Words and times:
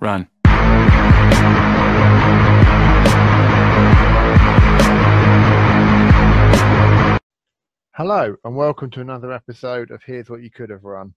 Run. 0.00 0.28
Hello, 7.96 8.36
and 8.44 8.54
welcome 8.54 8.90
to 8.90 9.00
another 9.00 9.32
episode 9.32 9.90
of 9.90 10.00
Here's 10.04 10.30
What 10.30 10.42
You 10.42 10.50
Could 10.52 10.70
Have 10.70 10.84
Run. 10.84 11.14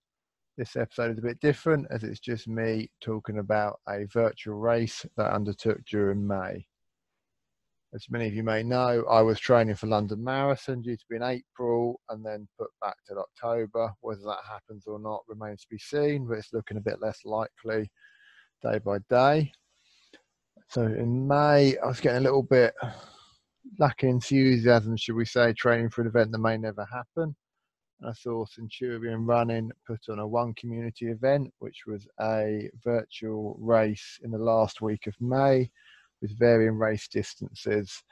This 0.57 0.75
episode 0.75 1.12
is 1.12 1.20
a 1.20 1.21
bit 1.21 1.39
different 1.39 1.86
as 1.91 2.04
it's 2.04 2.20
just 2.20 2.47
me 2.47 2.89
talking 3.02 3.38
about 3.38 3.80
a 3.88 4.05
virtual 4.12 4.55
race 4.55 5.05
that 5.16 5.27
I 5.27 5.36
undertook 5.36 5.77
during 5.86 6.25
May. 6.25 6.66
As 7.93 8.07
many 8.09 8.25
of 8.25 8.34
you 8.34 8.41
may 8.41 8.63
know, 8.63 9.05
I 9.07 9.21
was 9.21 9.39
training 9.39 9.75
for 9.75 9.88
London 9.88 10.23
Marathon 10.23 10.82
due 10.82 10.98
to 10.98 11.05
be 11.07 11.18
in 11.18 11.23
April 11.23 12.00
and 12.09 12.25
then 12.25 12.48
put 12.57 12.70
back 12.82 12.95
to 13.07 13.16
October. 13.16 13.93
Whether 14.02 14.21
that 14.21 14.39
happens 14.50 14.88
or 14.88 14.98
not 14.98 15.21
remains 15.27 15.61
to 15.61 15.68
be 15.70 15.77
seen, 15.77 16.25
but 16.25 16.39
it's 16.39 16.54
looking 16.54 16.77
a 16.77 16.82
bit 16.82 17.00
less 17.00 17.20
likely 17.25 17.91
day 18.62 18.80
by 18.80 19.00
day. 19.09 19.52
So 20.70 20.84
in 20.84 21.27
May, 21.27 21.77
I 21.77 21.88
was 21.88 21.99
getting 21.99 22.20
a 22.20 22.23
little 22.23 22.44
bit 22.44 22.73
lack 23.77 24.04
enthusiasm, 24.04 24.95
should 24.98 25.16
we 25.16 25.26
say, 25.26 25.54
training 25.54 25.90
for 25.90 26.02
an 26.02 26.08
event 26.08 26.31
that 26.31 26.38
may 26.40 26.58
never 26.58 26.85
happen. 26.85 27.35
And 27.99 28.09
I 28.09 28.13
saw 28.13 28.45
Centurion 28.45 29.26
Running 29.26 29.71
put 29.85 29.99
on 30.09 30.20
a 30.20 30.27
one 30.27 30.54
community 30.54 31.08
event, 31.08 31.52
which 31.59 31.84
was 31.85 32.08
a 32.20 32.70
virtual 32.84 33.58
race 33.59 34.20
in 34.23 34.32
the 34.32 34.38
last 34.38 34.82
week 34.82 35.07
of 35.07 35.16
May 35.20 35.70
with 36.21 36.38
varying 36.38 36.77
race 36.77 37.07
distances 37.07 38.04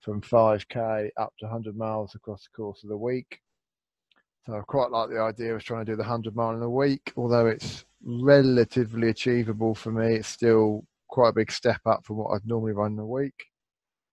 from 0.00 0.20
5k 0.20 1.10
up 1.16 1.32
to 1.38 1.46
100 1.46 1.76
miles 1.76 2.14
across 2.14 2.42
the 2.44 2.56
course 2.56 2.82
of 2.82 2.88
the 2.88 2.96
week. 2.96 3.40
So 4.48 4.56
I 4.56 4.60
quite 4.60 4.90
like 4.90 5.10
the 5.10 5.20
idea 5.20 5.54
of 5.54 5.62
trying 5.62 5.84
to 5.84 5.92
do 5.92 5.96
the 5.96 6.04
100 6.04 6.34
mile 6.34 6.56
in 6.56 6.62
a 6.62 6.70
week, 6.70 7.12
although 7.18 7.48
it's 7.48 7.84
relatively 8.02 9.10
achievable 9.10 9.74
for 9.74 9.92
me. 9.92 10.14
It's 10.14 10.28
still 10.28 10.86
quite 11.06 11.28
a 11.28 11.34
big 11.34 11.52
step 11.52 11.82
up 11.84 12.06
from 12.06 12.16
what 12.16 12.30
I'd 12.30 12.46
normally 12.46 12.72
run 12.72 12.92
in 12.92 12.98
a 12.98 13.06
week. 13.06 13.34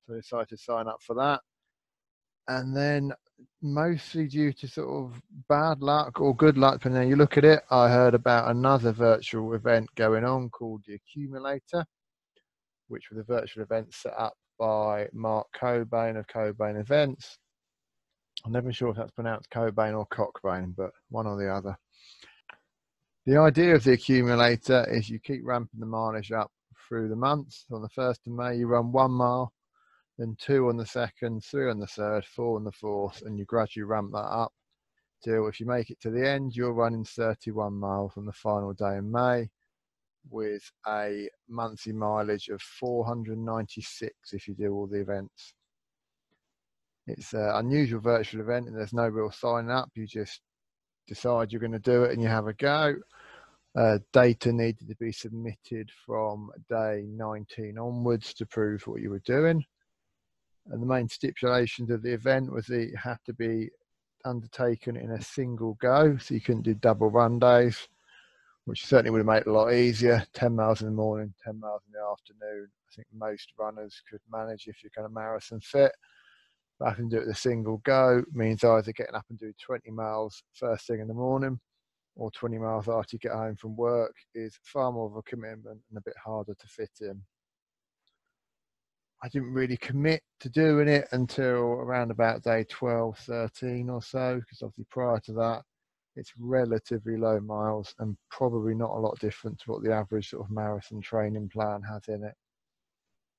So 0.05 0.13
I 0.13 0.17
decided 0.17 0.49
to 0.49 0.57
sign 0.57 0.89
up 0.89 1.01
for 1.01 1.15
that. 1.15 1.39
And 2.49 2.75
then, 2.75 3.13
mostly 3.61 4.27
due 4.27 4.51
to 4.51 4.67
sort 4.67 4.89
of 4.89 5.21
bad 5.47 5.81
luck 5.81 6.19
or 6.19 6.35
good 6.35 6.57
luck, 6.57 6.79
depending 6.79 7.03
how 7.03 7.07
you 7.07 7.15
look 7.15 7.37
at 7.37 7.45
it, 7.45 7.61
I 7.71 7.87
heard 7.87 8.13
about 8.13 8.51
another 8.51 8.91
virtual 8.91 9.53
event 9.53 9.87
going 9.95 10.25
on 10.25 10.49
called 10.49 10.81
the 10.85 10.95
Accumulator, 10.95 11.85
which 12.89 13.09
was 13.09 13.19
a 13.19 13.23
virtual 13.23 13.63
event 13.63 13.93
set 13.93 14.13
up 14.17 14.33
by 14.59 15.07
Mark 15.13 15.47
Cobain 15.57 16.19
of 16.19 16.27
Cobain 16.27 16.77
Events. 16.77 17.37
I'm 18.43 18.51
never 18.51 18.73
sure 18.73 18.89
if 18.89 18.97
that's 18.97 19.11
pronounced 19.11 19.49
Cobain 19.49 19.97
or 19.97 20.07
Cockbain, 20.07 20.75
but 20.75 20.91
one 21.09 21.27
or 21.27 21.37
the 21.37 21.51
other. 21.51 21.77
The 23.25 23.37
idea 23.37 23.75
of 23.75 23.83
the 23.83 23.93
accumulator 23.93 24.85
is 24.89 25.09
you 25.09 25.19
keep 25.19 25.41
ramping 25.43 25.79
the 25.79 25.85
mileage 25.85 26.31
up 26.31 26.51
through 26.87 27.09
the 27.09 27.15
months. 27.15 27.65
On 27.71 27.81
the 27.81 27.89
1st 27.89 28.27
of 28.27 28.33
May, 28.33 28.55
you 28.57 28.67
run 28.67 28.91
one 28.91 29.11
mile, 29.11 29.51
then 30.17 30.35
two 30.39 30.69
on 30.69 30.77
the 30.77 30.85
second, 30.85 31.43
three 31.43 31.69
on 31.69 31.79
the 31.79 31.87
third, 31.87 32.25
four 32.25 32.57
on 32.57 32.63
the 32.63 32.71
fourth, 32.71 33.23
and 33.23 33.39
you 33.39 33.45
gradually 33.45 33.83
ramp 33.83 34.11
that 34.11 34.17
up 34.17 34.53
till 35.23 35.47
if 35.47 35.59
you 35.59 35.65
make 35.65 35.89
it 35.89 35.99
to 36.01 36.11
the 36.11 36.27
end, 36.27 36.55
you're 36.55 36.73
running 36.73 37.03
31 37.03 37.73
miles 37.73 38.13
on 38.15 38.25
the 38.25 38.33
final 38.33 38.73
day 38.73 38.97
in 38.97 39.11
May 39.11 39.49
with 40.29 40.71
a 40.87 41.29
monthly 41.49 41.93
mileage 41.93 42.49
of 42.49 42.61
496 42.61 44.13
if 44.33 44.47
you 44.47 44.53
do 44.53 44.73
all 44.73 44.87
the 44.87 45.01
events. 45.01 45.53
It's 47.07 47.33
an 47.33 47.51
unusual 47.55 48.01
virtual 48.01 48.41
event 48.41 48.67
and 48.67 48.75
there's 48.75 48.93
no 48.93 49.07
real 49.07 49.31
sign 49.31 49.69
up. 49.69 49.89
You 49.95 50.07
just 50.07 50.41
decide 51.07 51.51
you're 51.51 51.61
going 51.61 51.71
to 51.71 51.79
do 51.79 52.03
it 52.03 52.11
and 52.11 52.21
you 52.21 52.27
have 52.27 52.47
a 52.47 52.53
go. 52.53 52.95
Uh, 53.75 53.99
data 54.13 54.53
needed 54.53 54.87
to 54.87 54.95
be 54.95 55.11
submitted 55.11 55.91
from 56.05 56.49
day 56.69 57.03
19 57.07 57.77
onwards 57.77 58.33
to 58.33 58.45
prove 58.45 58.87
what 58.87 59.01
you 59.01 59.09
were 59.09 59.19
doing. 59.19 59.63
And 60.67 60.81
the 60.81 60.87
main 60.87 61.09
stipulations 61.09 61.91
of 61.91 62.01
the 62.01 62.13
event 62.13 62.51
was 62.51 62.67
that 62.67 62.81
it 62.81 62.95
had 62.95 63.17
to 63.25 63.33
be 63.33 63.69
undertaken 64.23 64.95
in 64.97 65.11
a 65.11 65.21
single 65.21 65.75
go, 65.75 66.17
so 66.17 66.33
you 66.33 66.41
couldn't 66.41 66.63
do 66.63 66.73
double 66.73 67.11
run 67.11 67.37
days, 67.37 67.87
which 68.63 68.85
certainly 68.85 69.11
would 69.11 69.19
have 69.19 69.27
made 69.27 69.41
it 69.41 69.47
a 69.47 69.51
lot 69.51 69.73
easier. 69.73 70.25
10 70.33 70.55
miles 70.55 70.81
in 70.81 70.87
the 70.87 70.93
morning, 70.93 71.33
10 71.43 71.59
miles 71.59 71.81
in 71.85 71.93
the 71.93 72.11
afternoon. 72.11 72.67
I 72.89 72.95
think 72.95 73.07
most 73.13 73.51
runners 73.59 74.01
could 74.09 74.21
manage 74.31 74.67
if 74.67 74.81
you're 74.81 74.89
kind 74.89 75.05
of 75.05 75.11
marathon 75.11 75.59
fit. 75.59 75.91
Having 76.83 77.09
to 77.11 77.15
do 77.15 77.21
it 77.21 77.29
a 77.29 77.35
single 77.35 77.77
go 77.85 78.23
means 78.33 78.63
either 78.63 78.91
getting 78.91 79.15
up 79.15 79.25
and 79.29 79.39
do 79.39 79.53
20 79.63 79.91
miles 79.91 80.43
first 80.53 80.87
thing 80.87 80.99
in 80.99 81.07
the 81.07 81.13
morning 81.13 81.59
or 82.15 82.31
20 82.31 82.57
miles 82.57 82.87
after 82.89 83.15
you 83.15 83.19
get 83.19 83.31
home 83.31 83.55
from 83.55 83.75
work 83.75 84.13
is 84.33 84.57
far 84.63 84.91
more 84.91 85.07
of 85.07 85.15
a 85.15 85.21
commitment 85.23 85.79
and 85.89 85.97
a 85.97 86.01
bit 86.01 86.15
harder 86.23 86.53
to 86.53 86.67
fit 86.67 86.91
in. 87.01 87.21
I 89.23 89.29
didn't 89.29 89.53
really 89.53 89.77
commit 89.77 90.21
to 90.41 90.49
doing 90.49 90.87
it 90.87 91.07
until 91.11 91.61
around 91.61 92.11
about 92.11 92.43
day 92.43 92.65
12, 92.69 93.17
13 93.17 93.89
or 93.89 94.01
so, 94.01 94.39
because 94.39 94.61
obviously 94.61 94.85
prior 94.89 95.19
to 95.21 95.33
that, 95.33 95.63
it's 96.15 96.33
relatively 96.37 97.17
low 97.17 97.39
miles 97.39 97.93
and 97.99 98.17
probably 98.29 98.75
not 98.75 98.91
a 98.91 98.99
lot 98.99 99.19
different 99.19 99.59
to 99.59 99.71
what 99.71 99.83
the 99.83 99.93
average 99.93 100.29
sort 100.29 100.45
of 100.45 100.51
marathon 100.51 101.01
training 101.01 101.49
plan 101.49 101.81
has 101.81 102.03
in 102.07 102.23
it. 102.23 102.33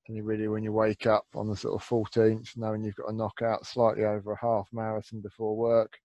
And 0.07 0.15
you 0.15 0.23
really, 0.23 0.47
when 0.47 0.63
you 0.63 0.71
wake 0.71 1.05
up 1.05 1.25
on 1.35 1.47
the 1.47 1.55
sort 1.55 1.81
of 1.81 1.87
14th, 1.87 2.55
knowing 2.55 2.83
you've 2.83 2.95
got 2.95 3.09
a 3.09 3.15
knockout 3.15 3.65
slightly 3.65 4.05
over 4.05 4.31
a 4.31 4.39
half 4.39 4.67
marathon 4.71 5.19
before 5.21 5.55
work, 5.55 5.97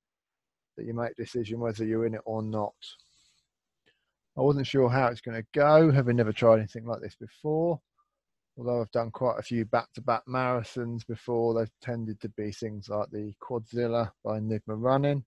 that 0.76 0.86
you 0.86 0.94
make 0.94 1.14
decision 1.16 1.60
whether 1.60 1.84
you're 1.84 2.06
in 2.06 2.14
it 2.14 2.22
or 2.24 2.42
not. 2.42 2.74
I 4.36 4.40
wasn't 4.40 4.66
sure 4.66 4.88
how 4.88 5.08
it's 5.08 5.20
going 5.20 5.40
to 5.40 5.46
go, 5.52 5.92
having 5.92 6.16
never 6.16 6.32
tried 6.32 6.58
anything 6.58 6.86
like 6.86 7.00
this 7.00 7.14
before 7.14 7.80
although 8.56 8.80
I've 8.80 8.90
done 8.90 9.10
quite 9.10 9.38
a 9.38 9.42
few 9.42 9.64
back-to-back 9.64 10.22
marathons 10.28 11.06
before, 11.06 11.54
they've 11.54 11.70
tended 11.80 12.20
to 12.20 12.28
be 12.30 12.52
things 12.52 12.88
like 12.88 13.10
the 13.10 13.32
Quadzilla 13.42 14.10
by 14.24 14.38
Enigma 14.38 14.76
Running, 14.76 15.24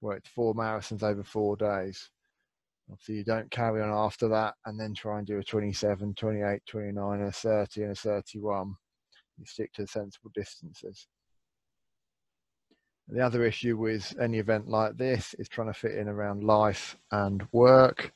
where 0.00 0.16
it's 0.16 0.28
four 0.28 0.54
marathons 0.54 1.02
over 1.02 1.24
four 1.24 1.56
days. 1.56 2.10
Obviously, 2.90 3.16
you 3.16 3.24
don't 3.24 3.50
carry 3.50 3.82
on 3.82 3.90
after 3.90 4.28
that 4.28 4.54
and 4.64 4.78
then 4.78 4.94
try 4.94 5.18
and 5.18 5.26
do 5.26 5.38
a 5.38 5.44
27, 5.44 6.14
28, 6.14 6.62
29, 6.66 7.20
and 7.20 7.28
a 7.28 7.32
30 7.32 7.82
and 7.82 7.92
a 7.92 7.94
31. 7.94 8.74
You 9.38 9.46
stick 9.46 9.72
to 9.74 9.86
sensible 9.86 10.30
distances. 10.34 11.06
The 13.08 13.20
other 13.20 13.44
issue 13.44 13.76
with 13.76 14.14
any 14.20 14.38
event 14.38 14.68
like 14.68 14.96
this 14.96 15.34
is 15.38 15.48
trying 15.48 15.68
to 15.68 15.78
fit 15.78 15.94
in 15.94 16.08
around 16.08 16.44
life 16.44 16.96
and 17.10 17.46
work 17.52 18.12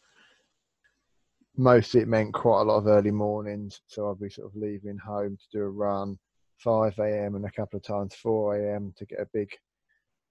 mostly 1.57 2.01
it 2.01 2.09
meant 2.09 2.33
quite 2.33 2.63
a 2.63 2.65
lot 2.65 2.79
of 2.79 2.87
early 2.87 3.11
mornings. 3.11 3.81
So 3.87 4.11
I'd 4.11 4.21
be 4.21 4.31
sort 4.31 4.49
of 4.49 4.57
leaving 4.57 4.99
home 4.99 5.37
to 5.37 5.59
do 5.59 5.63
a 5.65 5.69
run, 5.69 6.19
5 6.59 6.99
a.m. 6.99 7.35
and 7.35 7.45
a 7.45 7.51
couple 7.51 7.77
of 7.77 7.85
times 7.85 8.15
4 8.15 8.57
a.m. 8.57 8.95
to 8.97 9.07
get 9.07 9.21
a 9.21 9.27
big, 9.33 9.51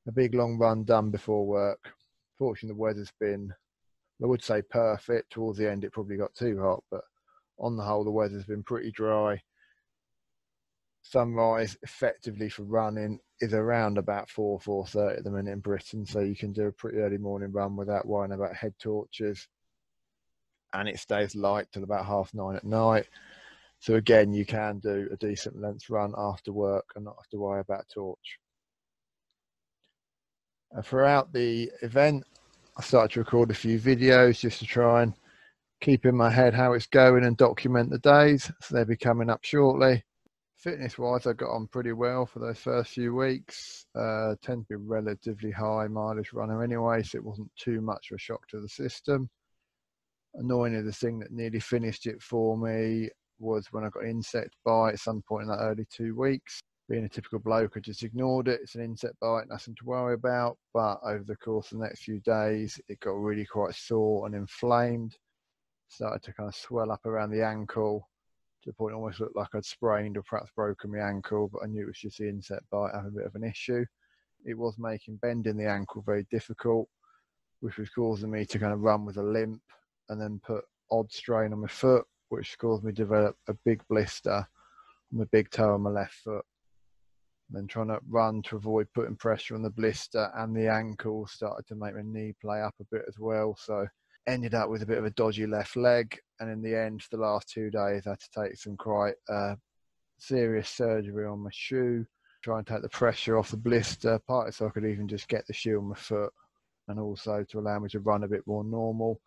a 0.07 0.11
big 0.11 0.33
long 0.33 0.57
run 0.57 0.83
done 0.83 1.11
before 1.11 1.45
work. 1.45 1.79
Fortunately, 2.37 2.75
the 2.75 2.81
weather's 2.81 3.11
been, 3.19 3.53
I 4.21 4.25
would 4.27 4.43
say 4.43 4.61
perfect. 4.61 5.31
Towards 5.31 5.57
the 5.57 5.69
end, 5.69 5.83
it 5.83 5.91
probably 5.91 6.17
got 6.17 6.35
too 6.35 6.61
hot, 6.61 6.83
but 6.91 7.01
on 7.57 7.75
the 7.75 7.83
whole, 7.83 8.03
the 8.03 8.11
weather's 8.11 8.45
been 8.45 8.63
pretty 8.63 8.91
dry. 8.91 9.41
Sunrise 11.03 11.77
effectively 11.81 12.49
for 12.49 12.63
running 12.63 13.19
is 13.39 13.53
around 13.53 13.97
about 13.97 14.29
4 14.29 14.59
4.30 14.59 15.17
at 15.17 15.23
the 15.23 15.31
minute 15.31 15.51
in 15.51 15.59
Britain, 15.59 16.05
so 16.05 16.19
you 16.19 16.35
can 16.35 16.53
do 16.53 16.67
a 16.67 16.71
pretty 16.71 16.99
early 16.99 17.17
morning 17.17 17.51
run 17.51 17.75
without 17.75 18.05
worrying 18.05 18.33
about 18.33 18.55
head 18.55 18.75
torches 18.79 19.47
and 20.73 20.87
it 20.87 20.99
stays 20.99 21.35
light 21.35 21.67
till 21.71 21.83
about 21.83 22.05
half 22.05 22.33
nine 22.33 22.55
at 22.55 22.63
night. 22.63 23.07
So 23.79 23.95
again, 23.95 24.33
you 24.33 24.45
can 24.45 24.79
do 24.79 25.09
a 25.11 25.17
decent 25.17 25.59
length 25.59 25.89
run 25.89 26.13
after 26.17 26.53
work 26.53 26.85
and 26.95 27.05
not 27.05 27.15
have 27.17 27.29
to 27.29 27.39
worry 27.39 27.61
about 27.61 27.89
torch. 27.93 28.37
And 30.71 30.85
throughout 30.85 31.33
the 31.33 31.71
event, 31.81 32.23
I 32.81 32.83
started 32.83 33.13
to 33.13 33.19
record 33.19 33.51
a 33.51 33.53
few 33.53 33.79
videos 33.79 34.39
just 34.39 34.59
to 34.59 34.65
try 34.65 35.03
and 35.03 35.13
keep 35.81 36.05
in 36.05 36.15
my 36.15 36.29
head 36.29 36.53
how 36.53 36.73
it's 36.73 36.87
going 36.87 37.23
and 37.23 37.37
document 37.37 37.89
the 37.89 37.99
days. 37.99 38.51
So 38.61 38.75
they'll 38.75 38.85
be 38.85 38.97
coming 38.97 39.29
up 39.29 39.43
shortly. 39.43 40.03
Fitness 40.57 40.97
wise, 40.97 41.27
I 41.27 41.33
got 41.33 41.51
on 41.51 41.67
pretty 41.67 41.93
well 41.93 42.25
for 42.25 42.39
those 42.39 42.59
first 42.59 42.91
few 42.91 43.15
weeks. 43.15 43.85
Uh, 43.95 44.35
tend 44.41 44.63
to 44.63 44.67
be 44.69 44.75
relatively 44.75 45.51
high 45.51 45.87
mileage 45.87 46.33
runner 46.33 46.63
anyway, 46.63 47.03
so 47.03 47.17
it 47.17 47.23
wasn't 47.23 47.51
too 47.55 47.81
much 47.81 48.11
of 48.11 48.15
a 48.15 48.19
shock 48.19 48.47
to 48.49 48.59
the 48.59 48.69
system 48.69 49.29
annoyingly, 50.35 50.81
the 50.81 50.91
thing 50.91 51.19
that 51.19 51.31
nearly 51.31 51.59
finished 51.59 52.05
it 52.05 52.21
for 52.21 52.57
me 52.57 53.09
was 53.39 53.67
when 53.71 53.83
I 53.83 53.89
got 53.89 54.05
insect 54.05 54.55
bite 54.63 54.93
at 54.93 54.99
some 54.99 55.21
point 55.27 55.43
in 55.43 55.49
that 55.49 55.61
early 55.61 55.85
two 55.89 56.15
weeks. 56.15 56.61
Being 56.91 57.05
a 57.05 57.09
typical 57.09 57.39
bloke, 57.39 57.77
I 57.77 57.79
just 57.79 58.03
ignored 58.03 58.49
it. 58.49 58.59
It's 58.61 58.75
an 58.75 58.83
insect 58.83 59.17
bite, 59.21 59.47
nothing 59.47 59.75
to 59.75 59.85
worry 59.85 60.13
about. 60.13 60.57
But 60.73 60.99
over 61.05 61.23
the 61.23 61.37
course 61.37 61.71
of 61.71 61.77
the 61.77 61.85
next 61.85 62.03
few 62.03 62.19
days, 62.19 62.81
it 62.89 62.99
got 62.99 63.11
really 63.11 63.45
quite 63.45 63.75
sore 63.75 64.25
and 64.25 64.35
inflamed. 64.35 65.17
Started 65.87 66.21
to 66.23 66.33
kind 66.33 66.49
of 66.49 66.55
swell 66.55 66.91
up 66.91 67.05
around 67.05 67.31
the 67.31 67.45
ankle 67.45 68.09
to 68.61 68.69
the 68.69 68.73
point 68.73 68.91
it 68.91 68.97
almost 68.97 69.21
looked 69.21 69.37
like 69.37 69.55
I'd 69.55 69.63
sprained 69.63 70.17
or 70.17 70.23
perhaps 70.23 70.51
broken 70.53 70.91
my 70.91 70.97
ankle, 70.97 71.49
but 71.53 71.63
I 71.63 71.67
knew 71.67 71.83
it 71.83 71.87
was 71.87 71.97
just 71.97 72.17
the 72.17 72.27
insect 72.27 72.69
bite 72.69 72.93
having 72.93 73.11
a 73.11 73.19
bit 73.19 73.25
of 73.25 73.35
an 73.35 73.45
issue. 73.45 73.85
It 74.45 74.57
was 74.57 74.77
making 74.77 75.15
bending 75.21 75.55
the 75.55 75.69
ankle 75.69 76.03
very 76.05 76.27
difficult, 76.29 76.89
which 77.61 77.77
was 77.77 77.89
causing 77.89 78.31
me 78.31 78.43
to 78.43 78.59
kind 78.59 78.73
of 78.73 78.81
run 78.81 79.05
with 79.05 79.15
a 79.15 79.23
limp 79.23 79.61
and 80.09 80.19
then 80.19 80.41
put 80.45 80.65
odd 80.91 81.09
strain 81.09 81.53
on 81.53 81.61
my 81.61 81.69
foot, 81.69 82.05
which 82.27 82.57
caused 82.57 82.83
me 82.83 82.91
to 82.91 82.95
develop 82.97 83.37
a 83.47 83.53
big 83.63 83.81
blister 83.87 84.45
on 85.13 85.19
the 85.19 85.25
big 85.27 85.49
toe 85.51 85.75
on 85.75 85.83
my 85.83 85.89
left 85.89 86.15
foot. 86.15 86.43
Then 87.51 87.67
trying 87.67 87.89
to 87.89 87.99
run 88.07 88.41
to 88.43 88.55
avoid 88.55 88.87
putting 88.93 89.17
pressure 89.17 89.55
on 89.55 89.61
the 89.61 89.69
blister 89.69 90.31
and 90.35 90.55
the 90.55 90.67
ankle 90.67 91.27
started 91.27 91.67
to 91.67 91.75
make 91.75 91.95
my 91.95 92.01
knee 92.03 92.33
play 92.41 92.61
up 92.61 92.75
a 92.79 92.85
bit 92.91 93.03
as 93.07 93.19
well. 93.19 93.57
So 93.59 93.85
ended 94.27 94.53
up 94.53 94.69
with 94.69 94.83
a 94.83 94.85
bit 94.85 94.97
of 94.97 95.05
a 95.05 95.11
dodgy 95.11 95.45
left 95.45 95.75
leg. 95.75 96.17
And 96.39 96.49
in 96.49 96.61
the 96.61 96.77
end, 96.77 97.03
for 97.03 97.17
the 97.17 97.23
last 97.23 97.49
two 97.49 97.69
days, 97.69 98.07
I 98.07 98.11
had 98.11 98.19
to 98.19 98.43
take 98.43 98.57
some 98.57 98.77
quite 98.77 99.15
uh, 99.29 99.55
serious 100.17 100.69
surgery 100.69 101.25
on 101.25 101.39
my 101.39 101.49
shoe, 101.51 102.05
try 102.43 102.59
and 102.59 102.67
take 102.67 102.81
the 102.81 102.89
pressure 102.89 103.37
off 103.37 103.51
the 103.51 103.57
blister, 103.57 104.19
partly 104.27 104.51
so 104.51 104.67
I 104.67 104.69
could 104.69 104.85
even 104.85 105.07
just 105.07 105.27
get 105.27 105.45
the 105.47 105.53
shoe 105.53 105.77
on 105.77 105.89
my 105.89 105.95
foot, 105.95 106.31
and 106.87 106.99
also 106.99 107.43
to 107.49 107.59
allow 107.59 107.79
me 107.79 107.89
to 107.89 107.99
run 107.99 108.23
a 108.23 108.27
bit 108.27 108.45
more 108.47 108.63
normal 108.63 109.19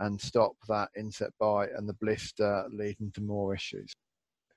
and 0.00 0.20
stop 0.20 0.52
that 0.68 0.88
inset 0.96 1.30
bite 1.38 1.70
and 1.76 1.88
the 1.88 1.94
blister 1.94 2.66
leading 2.72 3.12
to 3.12 3.20
more 3.20 3.54
issues. 3.54 3.94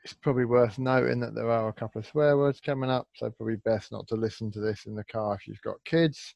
It's 0.07 0.13
probably 0.13 0.45
worth 0.45 0.80
noting 0.80 1.19
that 1.19 1.36
there 1.36 1.51
are 1.51 1.68
a 1.68 1.74
couple 1.74 2.00
of 2.00 2.06
swear 2.06 2.38
words 2.38 2.62
coming 2.62 2.89
up, 2.89 3.09
so 3.13 3.30
probably 3.30 3.57
best 3.57 3.92
not 3.92 4.07
to 4.07 4.15
listen 4.15 4.50
to 4.54 4.62
this 4.62 4.86
in 4.86 4.95
the 4.95 5.04
car 5.04 5.36
if 5.36 5.45
you've 5.45 5.62
got 5.63 5.83
kids. 5.83 6.33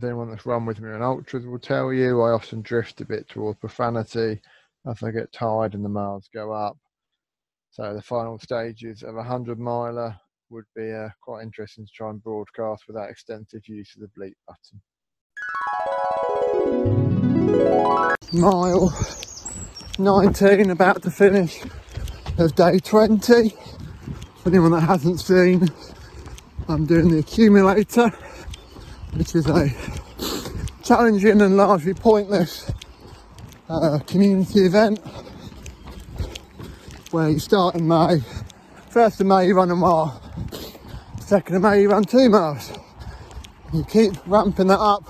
Anyone 0.00 0.30
that's 0.30 0.46
run 0.46 0.64
with 0.64 0.80
me 0.80 0.92
on 0.92 1.02
ultras 1.02 1.44
will 1.44 1.58
tell 1.58 1.92
you, 1.92 2.22
I 2.22 2.30
often 2.30 2.62
drift 2.62 3.00
a 3.00 3.04
bit 3.04 3.28
towards 3.28 3.58
profanity 3.58 4.40
as 4.88 5.02
I 5.02 5.10
get 5.10 5.32
tired 5.32 5.74
and 5.74 5.84
the 5.84 5.88
miles 5.88 6.28
go 6.32 6.52
up. 6.52 6.78
So 7.70 7.92
the 7.92 8.00
final 8.00 8.38
stages 8.38 9.02
of 9.02 9.16
a 9.16 9.24
hundred 9.24 9.58
miler 9.58 10.16
would 10.48 10.66
be 10.76 10.92
uh, 10.92 11.08
quite 11.20 11.42
interesting 11.42 11.84
to 11.84 11.92
try 11.92 12.10
and 12.10 12.22
broadcast 12.22 12.84
without 12.86 13.10
extensive 13.10 13.66
use 13.66 13.92
of 13.96 14.02
the 14.02 14.10
bleep 14.16 14.34
button. 14.46 14.80
Mile 18.32 18.96
19 19.98 20.70
about 20.70 21.02
to 21.02 21.10
finish 21.10 21.60
of 22.38 22.54
day 22.54 22.78
20. 22.78 23.50
For 24.42 24.48
anyone 24.50 24.72
that 24.72 24.80
hasn't 24.80 25.20
seen, 25.20 25.68
I'm 26.68 26.84
doing 26.84 27.10
the 27.10 27.18
accumulator, 27.20 28.10
which 29.14 29.34
is 29.34 29.46
a 29.48 29.70
challenging 30.84 31.40
and 31.40 31.56
largely 31.56 31.94
pointless 31.94 32.70
uh, 33.70 33.98
community 34.06 34.60
event 34.60 35.00
where 37.10 37.30
you 37.30 37.38
start 37.38 37.74
in 37.74 37.88
May. 37.88 38.20
First 38.90 39.20
of 39.20 39.26
May 39.26 39.46
you 39.46 39.54
run 39.54 39.70
a 39.70 39.76
mile, 39.76 40.20
second 41.20 41.56
of 41.56 41.62
May 41.62 41.82
you 41.82 41.90
run 41.90 42.04
two 42.04 42.28
miles. 42.28 42.72
You 43.72 43.82
keep 43.84 44.12
ramping 44.26 44.66
that 44.66 44.78
up 44.78 45.04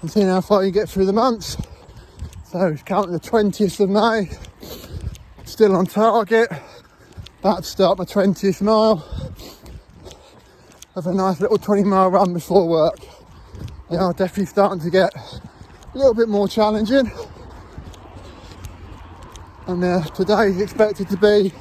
and 0.00 0.10
seeing 0.10 0.28
how 0.28 0.40
far 0.40 0.64
you 0.64 0.70
get 0.70 0.88
through 0.88 1.06
the 1.06 1.12
months. 1.12 1.56
So 2.44 2.68
it's 2.68 2.82
counting 2.82 3.12
the 3.12 3.20
20th 3.20 3.80
of 3.80 3.90
May, 3.90 4.30
still 5.50 5.74
on 5.74 5.84
target, 5.84 6.48
about 7.40 7.58
to 7.58 7.62
start 7.64 7.98
my 7.98 8.04
20th 8.04 8.62
mile. 8.62 8.98
Have 10.94 11.06
a 11.06 11.12
nice 11.12 11.40
little 11.40 11.58
20 11.58 11.82
mile 11.82 12.08
run 12.08 12.32
before 12.32 12.68
work. 12.68 12.98
Yeah, 13.90 14.12
definitely 14.16 14.46
starting 14.46 14.80
to 14.80 14.90
get 14.90 15.12
a 15.14 15.98
little 15.98 16.14
bit 16.14 16.28
more 16.28 16.46
challenging. 16.46 17.10
And 19.66 19.82
uh, 19.82 20.02
today 20.14 20.46
is 20.46 20.60
expected 20.60 21.08
to 21.08 21.16
be 21.16 21.52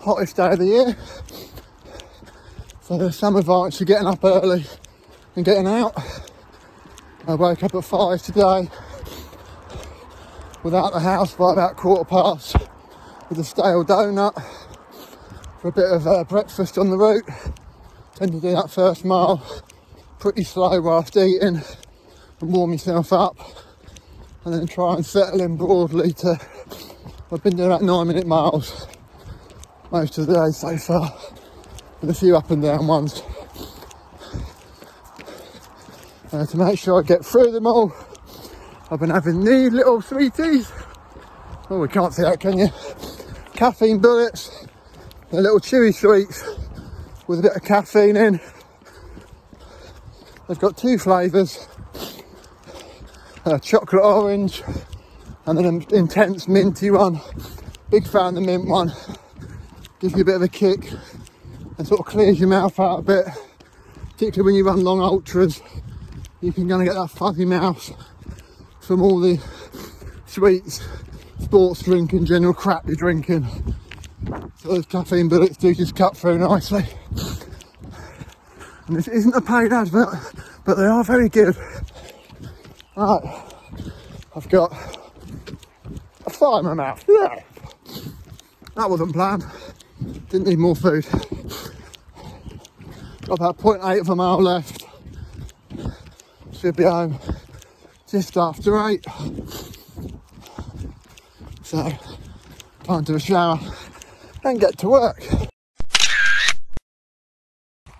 hottest 0.00 0.36
day 0.36 0.50
of 0.50 0.58
the 0.58 0.66
year. 0.66 0.96
So 2.80 2.98
there's 2.98 3.16
some 3.16 3.36
advantage 3.36 3.78
to 3.78 3.84
getting 3.84 4.08
up 4.08 4.24
early 4.24 4.64
and 5.36 5.44
getting 5.44 5.68
out. 5.68 5.96
I 7.28 7.34
woke 7.34 7.62
up 7.62 7.74
at 7.76 7.84
five 7.84 8.20
today. 8.22 8.68
Without 10.64 10.92
the 10.92 11.00
house 11.00 11.34
by 11.34 11.52
about 11.52 11.76
quarter 11.76 12.04
past 12.04 12.56
with 13.28 13.38
a 13.38 13.44
stale 13.44 13.84
donut 13.84 14.34
for 15.60 15.68
a 15.68 15.72
bit 15.72 15.90
of 15.90 16.06
uh, 16.06 16.24
breakfast 16.24 16.78
on 16.78 16.90
the 16.90 16.98
route 16.98 17.28
tend 18.16 18.32
to 18.32 18.40
do 18.40 18.50
that 18.50 18.70
first 18.70 19.04
mile 19.04 19.42
pretty 20.18 20.44
slow 20.44 20.80
whilst 20.80 21.16
eating 21.16 21.62
and 22.40 22.52
warm 22.52 22.70
myself 22.70 23.12
up 23.12 23.36
and 24.44 24.54
then 24.54 24.66
try 24.66 24.94
and 24.94 25.06
settle 25.06 25.40
in 25.40 25.56
broadly 25.56 26.12
to 26.12 26.38
I've 27.32 27.42
been 27.42 27.56
doing 27.56 27.70
about 27.70 27.82
nine 27.82 28.06
minute 28.06 28.26
miles 28.26 28.86
most 29.90 30.18
of 30.18 30.26
the 30.26 30.34
day 30.34 30.50
so 30.50 30.76
far, 30.76 31.12
with 32.00 32.10
a 32.10 32.14
few 32.14 32.36
up 32.36 32.50
and 32.50 32.62
down 32.62 32.86
ones. 32.86 33.22
Uh, 36.32 36.44
to 36.46 36.56
make 36.56 36.78
sure 36.78 37.00
I 37.00 37.06
get 37.06 37.24
through 37.24 37.52
them 37.52 37.66
all, 37.66 37.94
I've 38.90 39.00
been 39.00 39.10
having 39.10 39.44
these 39.44 39.72
little 39.72 40.02
sweeties. 40.02 40.70
Oh, 41.70 41.80
we 41.80 41.88
can't 41.88 42.12
see 42.12 42.22
that, 42.22 42.40
can 42.40 42.58
you? 42.58 42.68
Caffeine 43.54 44.00
bullets, 44.00 44.66
the 45.30 45.40
little 45.40 45.60
chewy 45.60 45.94
sweets 45.94 46.44
with 47.28 47.38
a 47.38 47.42
bit 47.42 47.56
of 47.56 47.62
caffeine 47.62 48.16
in. 48.16 48.40
They've 50.48 50.58
got 50.58 50.76
two 50.76 50.98
flavours, 50.98 51.68
a 53.44 53.60
chocolate 53.60 54.02
orange 54.02 54.62
and 55.46 55.56
then 55.56 55.66
an 55.66 55.86
intense 55.92 56.48
minty 56.48 56.90
one. 56.90 57.20
Big 57.90 58.08
fan 58.08 58.28
of 58.28 58.34
the 58.34 58.40
mint 58.40 58.66
one. 58.66 58.92
Gives 60.00 60.14
you 60.14 60.22
a 60.22 60.24
bit 60.24 60.36
of 60.36 60.42
a 60.42 60.48
kick 60.48 60.90
and 61.78 61.86
sort 61.86 62.00
of 62.00 62.06
clears 62.06 62.40
your 62.40 62.48
mouth 62.48 62.78
out 62.80 62.98
a 62.98 63.02
bit. 63.02 63.26
Particularly 64.10 64.52
when 64.52 64.54
you 64.54 64.66
run 64.66 64.82
long 64.82 65.00
ultras, 65.00 65.62
you 66.40 66.52
can 66.52 66.68
kind 66.68 66.82
of 66.82 66.88
get 66.88 67.00
that 67.00 67.10
fuzzy 67.10 67.44
mouth 67.44 67.92
from 68.80 69.00
all 69.00 69.20
the 69.20 69.40
sweets, 70.26 70.82
sports 71.38 71.82
drink 71.82 72.12
and 72.12 72.26
general 72.26 72.54
crap 72.54 72.86
you're 72.86 72.96
drinking. 72.96 73.46
So 74.56 74.68
those 74.68 74.86
caffeine 74.86 75.28
bullets 75.28 75.56
do 75.56 75.74
just 75.74 75.96
cut 75.96 76.16
through 76.16 76.38
nicely. 76.38 76.84
And 78.86 78.96
this 78.96 79.08
isn't 79.08 79.34
a 79.34 79.40
paid 79.40 79.72
advert, 79.72 80.14
but 80.64 80.76
they 80.76 80.84
are 80.84 81.04
very 81.04 81.28
good. 81.28 81.56
Right, 82.96 83.44
I've 84.36 84.48
got 84.48 84.72
a 86.26 86.30
fly 86.30 86.60
in 86.60 86.64
my 86.66 86.74
mouth. 86.74 87.04
Yeah. 87.08 87.42
That 88.76 88.90
wasn't 88.90 89.12
planned. 89.12 89.44
Didn't 90.28 90.48
need 90.48 90.58
more 90.58 90.76
food. 90.76 91.06
Got 93.26 93.38
about 93.38 93.58
0.8 93.58 94.00
of 94.00 94.08
a 94.10 94.16
mile 94.16 94.42
left. 94.42 94.84
Should 96.52 96.76
be 96.76 96.84
home 96.84 97.18
just 98.10 98.36
after 98.36 98.86
eight. 98.88 99.04
So, 101.74 101.92
time 102.84 103.04
to 103.06 103.16
a 103.16 103.18
shower 103.18 103.58
and 104.44 104.60
get 104.60 104.78
to 104.78 104.90
work. 104.90 105.20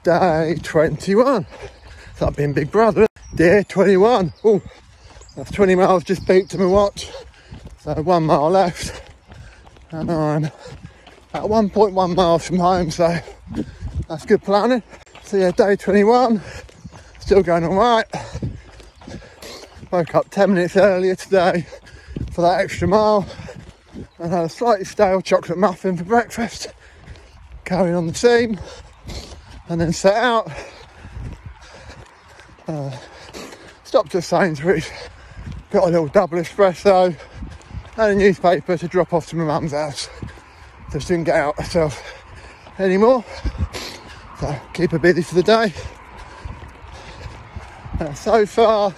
Day 0.05 0.55
21. 0.63 1.45
That 2.21 2.37
being 2.37 2.53
Big 2.53 2.71
Brother. 2.71 3.09
Day 3.35 3.65
21. 3.69 4.33
Oh, 4.45 4.63
that's 5.37 5.51
20 5.51 5.75
miles 5.75 6.05
just 6.05 6.25
beat 6.25 6.51
to 6.51 6.59
my 6.59 6.67
watch. 6.67 7.11
So 7.81 7.95
one 7.95 8.27
mile 8.27 8.49
left 8.49 9.03
and 9.91 10.09
I'm 10.09 10.45
at 10.45 10.53
1.1 11.43 12.15
miles 12.15 12.47
from 12.47 12.59
home, 12.61 12.93
so 12.93 13.19
that's 14.07 14.25
good 14.25 14.45
planning. 14.45 14.85
So 15.25 15.37
yeah, 15.37 15.51
day 15.51 15.75
21, 15.75 16.41
still 17.19 17.43
going 17.43 17.65
all 17.65 17.75
right. 17.75 18.07
Woke 19.91 20.15
up 20.15 20.31
10 20.31 20.55
minutes 20.55 20.77
earlier 20.77 21.17
today 21.17 21.67
for 22.31 22.43
that 22.43 22.61
extra 22.61 22.87
mile 22.87 23.27
and 24.19 24.33
had 24.33 24.45
a 24.45 24.49
slightly 24.49 24.85
stale 24.85 25.21
chocolate 25.21 25.59
muffin 25.59 25.97
for 25.97 26.05
breakfast. 26.05 26.69
Carrying 27.65 27.95
on 27.95 28.07
the 28.07 28.13
team 28.13 28.59
and 29.69 29.81
then 29.81 29.93
set 29.93 30.17
out. 30.17 30.51
Uh, 32.67 32.91
stopped 33.85 34.15
at 34.15 34.25
Sainsbury's, 34.25 34.91
got 35.71 35.85
a 35.85 35.91
little 35.91 36.09
double 36.09 36.39
espresso 36.39 37.15
and 37.97 38.13
a 38.13 38.15
newspaper 38.15 38.77
to 38.77 38.89
drop 38.89 39.13
off 39.13 39.27
to 39.29 39.37
my 39.37 39.45
mum's 39.45 39.73
house. 39.73 40.09
She 40.93 40.99
didn't 41.01 41.25
get 41.25 41.37
out 41.37 41.57
herself 41.59 42.03
anymore. 42.79 43.25
So 44.41 44.61
keep 44.73 44.93
her 44.93 44.99
busy 44.99 45.23
for 45.23 45.35
the 45.35 45.43
day. 45.43 45.73
Uh, 48.01 48.13
so 48.15 48.47
far, 48.47 48.95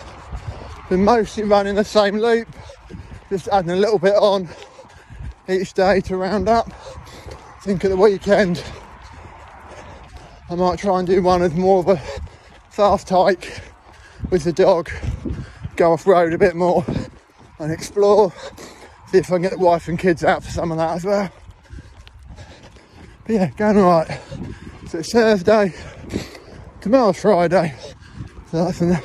been 0.89 1.05
mostly 1.05 1.45
running 1.45 1.75
the 1.75 1.85
same 1.85 2.17
loop, 2.17 2.49
just 3.29 3.49
adding 3.49 3.71
a 3.71 3.77
little 3.77 3.99
bit 3.99 4.15
on 4.15 4.49
each 5.49 5.75
day 5.75 6.01
to 6.01 6.17
round 6.17 6.49
up. 6.49 6.73
I 7.29 7.61
think 7.61 7.85
at 7.85 7.91
the 7.91 7.97
weekend 7.97 8.63
I 10.49 10.55
might 10.55 10.79
try 10.79 10.99
and 10.99 11.07
do 11.07 11.23
one 11.23 11.43
as 11.43 11.55
more 11.55 11.81
of 11.81 11.89
a 11.89 12.01
fast 12.71 13.09
hike 13.09 13.61
with 14.31 14.45
the 14.45 14.53
dog, 14.53 14.91
go 15.77 15.93
off 15.93 16.07
road 16.07 16.33
a 16.33 16.39
bit 16.39 16.55
more 16.55 16.85
and 17.59 17.73
explore 17.73 18.33
see 19.07 19.19
if 19.19 19.31
I 19.31 19.37
can 19.37 19.43
get 19.43 19.53
the 19.53 19.59
wife 19.59 19.89
and 19.89 19.99
kids 19.99 20.25
out 20.25 20.43
for 20.43 20.51
some 20.51 20.71
of 20.73 20.79
that 20.79 20.97
as 20.97 21.05
well. 21.05 21.31
But 23.25 23.33
yeah, 23.35 23.51
going 23.57 23.79
alright. 23.79 24.21
So 24.89 24.99
it's 24.99 25.13
Thursday, 25.13 25.75
tomorrow's 26.81 27.21
Friday, 27.21 27.75
so 28.51 28.65
that's 28.65 28.79
the 28.79 29.03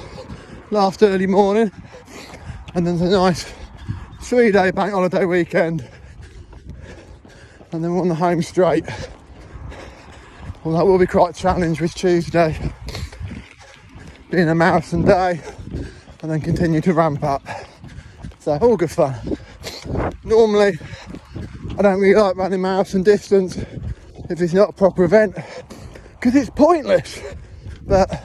last 0.70 1.02
early 1.02 1.28
morning, 1.28 1.72
and 2.76 2.86
then 2.86 3.00
a 3.00 3.10
nice 3.10 3.52
three 4.22 4.52
day 4.52 4.72
bank 4.72 4.92
holiday 4.94 5.26
weekend 5.26 5.88
and 7.72 7.84
then 7.84 7.94
we're 7.94 8.02
on 8.02 8.10
the 8.10 8.16
home 8.16 8.42
straight. 8.42 8.86
Well, 10.64 10.78
that 10.78 10.86
will 10.86 11.00
be 11.00 11.08
quite 11.08 11.36
a 11.36 11.40
challenge 11.40 11.82
with 11.82 11.96
Tuesday 11.96 12.58
being 14.30 14.50
a 14.50 14.56
marathon 14.56 15.04
day 15.04 15.42
and 16.22 16.32
then 16.32 16.42
continue 16.42 16.82
to 16.82 16.94
ramp 16.94 17.24
up. 17.24 17.42
So, 18.40 18.58
all 18.58 18.78
good 18.78 18.92
fun. 18.92 19.16
Normally, 20.24 20.78
I 21.78 21.82
don't 21.82 22.00
really 22.00 22.20
like 22.20 22.36
running 22.36 22.62
marathon 22.62 23.04
distance 23.04 23.58
if 24.30 24.42
it's 24.42 24.54
not 24.54 24.70
a 24.70 24.74
proper 24.74 25.04
event 25.04 25.36
because 26.12 26.36
it's 26.36 26.50
pointless. 26.50 27.22
But 27.84 28.24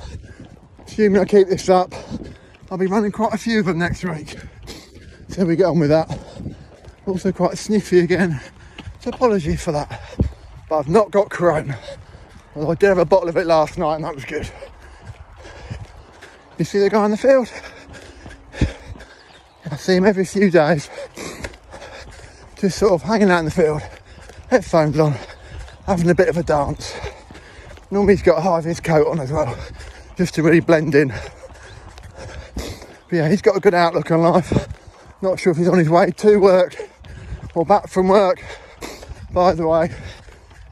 assuming 0.86 1.20
I 1.20 1.24
keep 1.24 1.48
this 1.48 1.68
up, 1.68 1.92
I'll 2.70 2.78
be 2.78 2.86
running 2.86 3.12
quite 3.12 3.32
a 3.32 3.38
few 3.38 3.60
of 3.60 3.66
them 3.66 3.78
next 3.78 4.04
week. 4.04 4.36
So 5.28 5.44
we 5.44 5.56
get 5.56 5.66
on 5.66 5.78
with 5.78 5.90
that. 5.90 6.18
Also 7.06 7.32
quite 7.32 7.56
sniffy 7.58 8.00
again. 8.00 8.40
So 9.06 9.10
apologies 9.10 9.62
for 9.62 9.70
that. 9.70 10.00
But 10.68 10.78
I've 10.78 10.88
not 10.88 11.12
got 11.12 11.30
corona. 11.30 11.78
Although 12.56 12.72
I 12.72 12.74
did 12.74 12.88
have 12.88 12.98
a 12.98 13.04
bottle 13.04 13.28
of 13.28 13.36
it 13.36 13.46
last 13.46 13.78
night 13.78 13.94
and 13.94 14.04
that 14.04 14.12
was 14.12 14.24
good. 14.24 14.50
You 16.58 16.64
see 16.64 16.80
the 16.80 16.90
guy 16.90 17.04
in 17.04 17.12
the 17.12 17.16
field? 17.16 17.48
I 19.70 19.76
see 19.76 19.94
him 19.94 20.06
every 20.06 20.24
few 20.24 20.50
days. 20.50 20.90
Just 22.58 22.78
sort 22.78 22.94
of 22.94 23.02
hanging 23.02 23.30
out 23.30 23.38
in 23.38 23.44
the 23.44 23.52
field, 23.52 23.80
headphones 24.50 24.98
on, 24.98 25.14
having 25.86 26.10
a 26.10 26.14
bit 26.14 26.26
of 26.26 26.36
a 26.36 26.42
dance. 26.42 26.92
Normally 27.92 28.14
he's 28.14 28.22
got 28.22 28.42
high 28.42 28.60
vis 28.60 28.80
coat 28.80 29.06
on 29.06 29.20
as 29.20 29.30
well, 29.30 29.56
just 30.16 30.34
to 30.34 30.42
really 30.42 30.58
blend 30.58 30.96
in. 30.96 31.14
But 32.56 33.12
yeah, 33.12 33.28
he's 33.28 33.40
got 33.40 33.56
a 33.56 33.60
good 33.60 33.74
outlook 33.74 34.10
on 34.10 34.22
life. 34.22 34.68
Not 35.22 35.38
sure 35.38 35.52
if 35.52 35.58
he's 35.58 35.68
on 35.68 35.78
his 35.78 35.90
way 35.90 36.10
to 36.10 36.38
work 36.38 36.74
or 37.54 37.64
back 37.64 37.88
from 37.88 38.08
work. 38.08 38.42
By 39.32 39.52
the 39.54 39.66
way, 39.66 39.90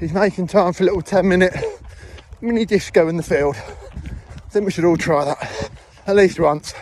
he's 0.01 0.13
making 0.13 0.47
time 0.47 0.73
for 0.73 0.85
a 0.85 0.87
little 0.87 1.03
10 1.03 1.29
minute 1.29 1.55
mini 2.41 2.65
disco 2.65 3.09
in 3.09 3.17
the 3.17 3.23
field. 3.23 3.57
I 3.57 4.49
think 4.51 4.65
we 4.65 4.73
should 4.73 4.85
all 4.85 4.97
try 4.97 5.25
that 5.25 5.71
at 6.07 6.17
least 6.17 6.39
once. 6.39 6.75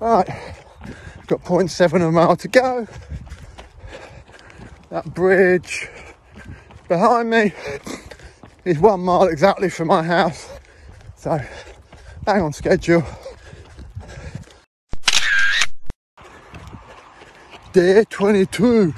Right, 0.00 0.26
got 1.26 1.44
0.7 1.44 1.96
of 1.96 2.02
a 2.02 2.12
mile 2.12 2.36
to 2.36 2.48
go. 2.48 2.86
That 4.90 5.14
bridge 5.14 5.88
behind 6.88 7.30
me 7.30 7.52
is 8.64 8.78
one 8.78 9.00
mile 9.00 9.24
exactly 9.24 9.70
from 9.70 9.88
my 9.88 10.02
house. 10.02 10.48
So, 11.16 11.40
bang 12.24 12.42
on 12.42 12.52
schedule. 12.52 13.04
Day 17.72 18.04
22 18.10 18.94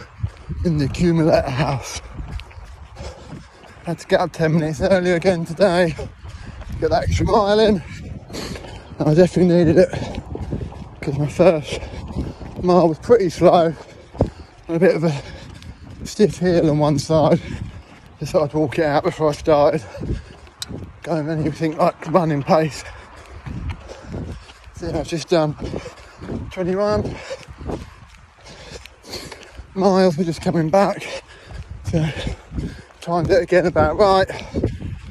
in 0.65 0.79
the 0.79 0.87
accumulator 0.87 1.51
house. 1.51 2.01
Had 3.85 3.99
to 3.99 4.07
get 4.07 4.21
up 4.21 4.33
10 4.33 4.55
minutes 4.55 4.81
earlier 4.81 5.15
again 5.15 5.45
today, 5.45 5.95
get 6.81 6.91
that 6.91 7.05
extra 7.05 7.27
mile 7.27 7.59
in. 7.61 7.83
And 8.99 9.09
I 9.09 9.15
definitely 9.15 9.55
needed 9.55 9.79
it 9.79 10.23
because 10.99 11.19
my 11.19 11.29
first 11.29 11.81
mile 12.63 12.89
was 12.89 12.99
pretty 12.99 13.29
slow 13.29 13.75
and 14.69 14.77
a 14.77 14.79
bit 14.79 14.97
of 14.97 15.05
a 15.05 15.23
stiff 16.07 16.39
hill 16.39 16.71
on 16.71 16.79
one 16.79 16.99
side. 16.99 17.41
Thought 18.23 18.45
I'd 18.45 18.55
walk 18.55 18.79
it 18.79 18.87
out 18.87 19.05
before 19.05 19.29
I 19.29 19.33
started 19.33 19.85
going 21.03 21.29
anything 21.29 21.77
like 21.77 22.11
running 22.11 22.43
pace. 22.43 22.83
So 24.77 24.89
I've 24.99 25.07
just 25.07 25.29
done 25.29 25.55
21 26.51 27.15
miles, 29.75 30.17
we're 30.17 30.25
just 30.25 30.41
coming 30.41 30.69
back. 30.69 31.23
So 31.85 32.07
timed 33.01 33.31
it 33.31 33.43
again 33.43 33.67
about 33.67 33.99
right. 33.99 34.29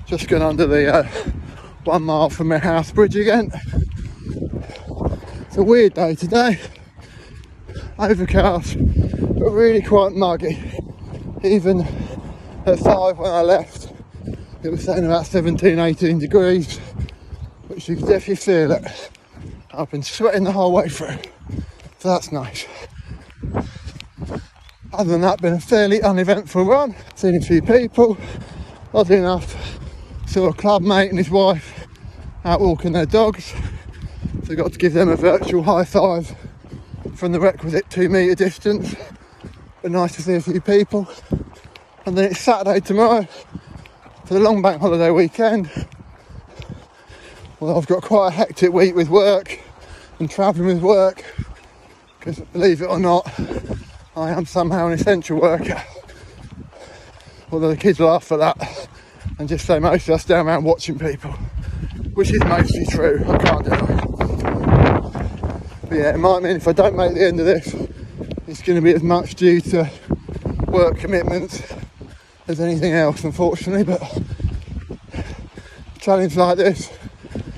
Just 0.06 0.28
gone 0.28 0.42
under 0.42 0.66
the 0.66 0.94
uh, 0.94 1.04
one 1.84 2.04
mile 2.04 2.30
from 2.30 2.48
my 2.48 2.58
house 2.58 2.92
bridge 2.92 3.16
again. 3.16 3.52
It's 5.42 5.58
a 5.58 5.64
weird 5.64 5.94
day 5.94 6.16
today. 6.16 6.60
Overcast, 8.00 8.78
but 8.78 9.52
really 9.52 9.82
quite 9.82 10.14
muggy. 10.14 10.58
Even 11.44 11.82
at 12.66 12.80
five 12.80 13.18
when 13.18 13.32
I 13.32 13.42
left, 13.42 13.92
it 14.64 14.70
was 14.70 14.84
saying 14.84 15.06
about 15.06 15.26
17, 15.26 15.78
18 15.78 16.20
degrees, 16.20 16.78
which 17.68 17.90
you 17.90 17.98
can 17.98 18.08
definitely 18.08 18.36
feel 18.38 18.72
it. 18.72 19.12
I've 19.72 19.92
been 19.92 20.04
sweating 20.04 20.44
the 20.44 20.52
whole 20.52 20.72
way 20.72 20.88
through, 20.88 21.18
so 22.00 22.10
that's 22.10 22.32
nice 22.32 22.66
other 24.94 25.12
than 25.12 25.22
that, 25.22 25.42
been 25.42 25.54
a 25.54 25.60
fairly 25.60 26.02
uneventful 26.02 26.66
run. 26.66 26.96
Seen 27.16 27.36
a 27.36 27.42
few 27.42 27.62
people. 27.62 28.18
Oddly 28.94 29.18
enough, 29.18 29.80
saw 30.28 30.50
a 30.50 30.54
club 30.54 30.84
mate 30.84 31.10
and 31.10 31.18
his 31.18 31.30
wife 31.30 31.88
out 32.46 32.62
walking 32.62 32.92
their 32.92 33.06
dogs. 33.06 33.54
So 34.44 34.56
got 34.56 34.72
to 34.72 34.78
give 34.78 34.94
them 34.94 35.10
a 35.10 35.16
virtual 35.16 35.64
high 35.64 35.86
five 35.86 36.36
from 37.16 37.32
the 37.32 37.40
requisite 37.40 37.90
two 37.90 38.10
metre 38.10 38.36
distance. 38.36 38.96
But 39.82 39.92
nice 39.92 40.16
to 40.16 40.22
see 40.22 40.36
a 40.36 40.42
few 40.42 40.62
people. 40.62 41.08
And 42.06 42.18
then 42.18 42.32
it's 42.32 42.40
Saturday 42.40 42.80
tomorrow 42.80 43.28
for 44.26 44.34
the 44.34 44.40
long 44.40 44.62
bank 44.62 44.80
holiday 44.80 45.10
weekend. 45.10 45.70
Well, 47.60 47.78
I've 47.78 47.88
got 47.88 48.04
quite 48.04 48.28
a 48.28 48.32
hectic 48.32 48.74
week 48.74 48.96
with 48.96 49.10
work 49.10 49.60
and 50.20 50.30
travelling 50.30 50.68
with 50.68 50.84
work. 50.84 51.24
Because 52.20 52.40
believe 52.40 52.82
it 52.82 52.86
or 52.86 53.00
not, 53.00 53.28
I 54.16 54.30
am 54.30 54.46
somehow 54.46 54.88
an 54.88 54.94
essential 54.94 55.42
worker. 55.42 55.84
Although 57.52 57.70
the 57.70 57.78
kids 57.78 58.00
laugh 58.00 58.32
at 58.32 58.40
that 58.40 58.88
and 59.40 59.50
just 59.50 59.66
say 59.66 59.80
most 59.80 60.08
of 60.08 60.14
us 60.14 60.26
down 60.26 60.46
around 60.46 60.66
watching 60.66 61.00
people, 61.00 61.32
which 62.14 62.30
is 62.30 62.44
mostly 62.44 62.86
true. 62.86 63.26
I 63.28 63.38
can't 63.40 63.64
deny. 63.66 63.96
But 65.90 65.98
yeah, 65.98 66.14
it 66.14 66.20
might 66.20 66.44
mean 66.44 66.58
if 66.58 66.68
I 66.68 66.74
don't 66.74 66.96
make 66.96 67.16
the 67.16 67.26
end 67.26 67.40
of 67.40 67.48
this, 67.48 67.74
it's 68.48 68.62
going 68.62 68.76
to 68.76 68.84
be 68.84 68.94
as 68.94 69.02
much 69.02 69.34
due 69.34 69.60
to 69.62 69.90
work 70.68 71.00
commitments 71.00 71.64
as 72.48 72.60
anything 72.60 72.94
else, 72.94 73.24
unfortunately. 73.24 73.84
But 73.84 74.22
challenge 76.00 76.36
like 76.36 76.58
this, 76.58 76.96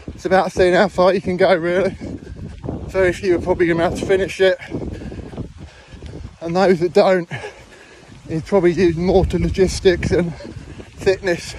it's 0.07 0.23
about 0.23 0.53
seeing 0.53 0.73
how 0.73 0.87
far 0.87 1.13
you 1.13 1.19
can 1.19 1.35
go, 1.35 1.53
really. 1.53 1.97
Very 2.87 3.11
few 3.11 3.35
are 3.35 3.41
probably 3.41 3.67
going 3.67 3.79
to 3.79 3.83
have 3.83 3.99
to 3.99 4.05
finish 4.05 4.39
it 4.39 4.57
and 6.45 6.55
those 6.55 6.79
that 6.79 6.93
don't 6.93 7.27
is 8.29 8.43
probably 8.43 8.71
due 8.71 8.93
more 8.93 9.25
to 9.25 9.39
logistics 9.39 10.11
and 10.11 10.31
fitness 10.35 11.55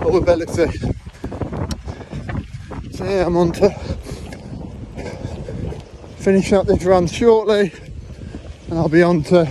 or 0.00 0.16
ability. 0.16 0.78
So 2.92 3.04
yeah, 3.04 3.26
I'm 3.26 3.36
on 3.36 3.52
to 3.52 3.70
finishing 6.16 6.56
up 6.56 6.66
this 6.66 6.82
run 6.84 7.06
shortly 7.08 7.72
and 8.70 8.78
I'll 8.78 8.88
be 8.88 9.02
on 9.02 9.22
to 9.24 9.42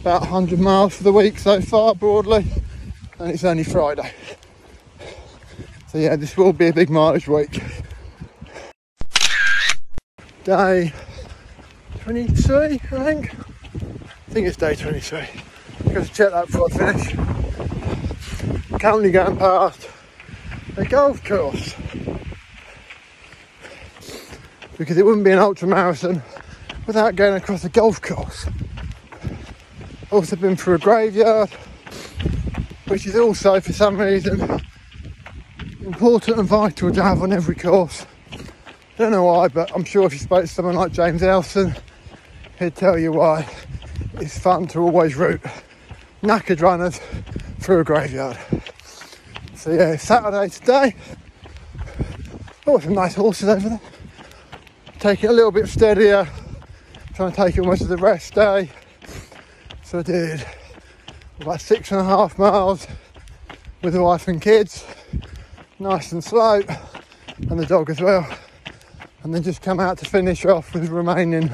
about 0.00 0.20
100 0.20 0.60
miles 0.60 0.94
for 0.94 1.02
the 1.02 1.12
week 1.12 1.38
so 1.38 1.62
far 1.62 1.94
broadly 1.94 2.44
and 3.18 3.30
it's 3.30 3.44
only 3.44 3.64
Friday. 3.64 4.12
So 5.88 5.96
yeah, 5.96 6.16
this 6.16 6.36
will 6.36 6.52
be 6.52 6.68
a 6.68 6.72
big 6.74 6.90
mileage 6.90 7.28
week. 7.28 7.62
Day 10.44 10.92
23, 12.00 12.56
I 12.56 12.78
think 12.78 13.45
think 14.36 14.48
it's 14.48 14.58
day 14.58 14.74
23. 14.74 15.18
I'm 15.18 15.94
going 15.94 16.04
to 16.04 16.12
check 16.12 16.30
that 16.30 16.44
before 16.44 16.68
I 16.70 16.92
finish. 16.92 17.14
Currently 18.78 19.10
going 19.10 19.38
past 19.38 19.88
a 20.76 20.84
golf 20.84 21.24
course 21.24 21.74
because 24.76 24.98
it 24.98 25.06
wouldn't 25.06 25.24
be 25.24 25.30
an 25.30 25.38
ultra 25.38 25.66
marathon 25.66 26.22
without 26.86 27.16
going 27.16 27.32
across 27.32 27.64
a 27.64 27.70
golf 27.70 28.02
course. 28.02 28.44
Also 30.10 30.36
been 30.36 30.54
through 30.54 30.74
a 30.74 30.78
graveyard, 30.80 31.48
which 32.88 33.06
is 33.06 33.16
also 33.16 33.58
for 33.58 33.72
some 33.72 33.96
reason 33.96 34.60
important 35.80 36.38
and 36.38 36.46
vital 36.46 36.92
to 36.92 37.02
have 37.02 37.22
on 37.22 37.32
every 37.32 37.54
course. 37.54 38.04
Don't 38.98 39.12
know 39.12 39.24
why, 39.24 39.48
but 39.48 39.74
I'm 39.74 39.84
sure 39.84 40.04
if 40.04 40.12
you 40.12 40.18
spoke 40.18 40.42
to 40.42 40.46
someone 40.46 40.74
like 40.74 40.92
James 40.92 41.22
Elson, 41.22 41.74
he'd 42.58 42.76
tell 42.76 42.98
you 42.98 43.12
why 43.12 43.48
it's 44.20 44.38
fun 44.38 44.66
to 44.68 44.80
always 44.80 45.16
route 45.16 45.40
knackered 46.22 46.60
runners 46.60 47.00
through 47.60 47.80
a 47.80 47.84
graveyard. 47.84 48.38
So 49.54 49.72
yeah, 49.72 49.96
Saturday 49.96 50.48
today. 50.48 50.96
Oh, 52.66 52.78
some 52.78 52.94
nice 52.94 53.14
horses 53.14 53.48
over 53.48 53.68
there. 53.68 53.80
Take 54.98 55.24
it 55.24 55.28
a 55.28 55.32
little 55.32 55.52
bit 55.52 55.68
steadier. 55.68 56.28
Trying 57.14 57.30
to 57.30 57.36
take 57.36 57.56
it 57.56 57.60
almost 57.60 57.82
as 57.82 57.90
a 57.90 57.96
rest 57.96 58.34
day. 58.34 58.70
So 59.84 60.00
I 60.00 60.02
did 60.02 60.46
about 61.40 61.60
six 61.60 61.92
and 61.92 62.00
a 62.00 62.04
half 62.04 62.38
miles 62.38 62.86
with 63.82 63.92
the 63.92 64.02
wife 64.02 64.28
and 64.28 64.40
kids. 64.40 64.84
Nice 65.78 66.12
and 66.12 66.24
slow. 66.24 66.62
And 67.50 67.58
the 67.58 67.66
dog 67.66 67.90
as 67.90 68.00
well. 68.00 68.26
And 69.22 69.34
then 69.34 69.42
just 69.42 69.62
come 69.62 69.78
out 69.78 69.98
to 69.98 70.04
finish 70.04 70.44
off 70.44 70.72
with 70.74 70.88
remaining 70.88 71.50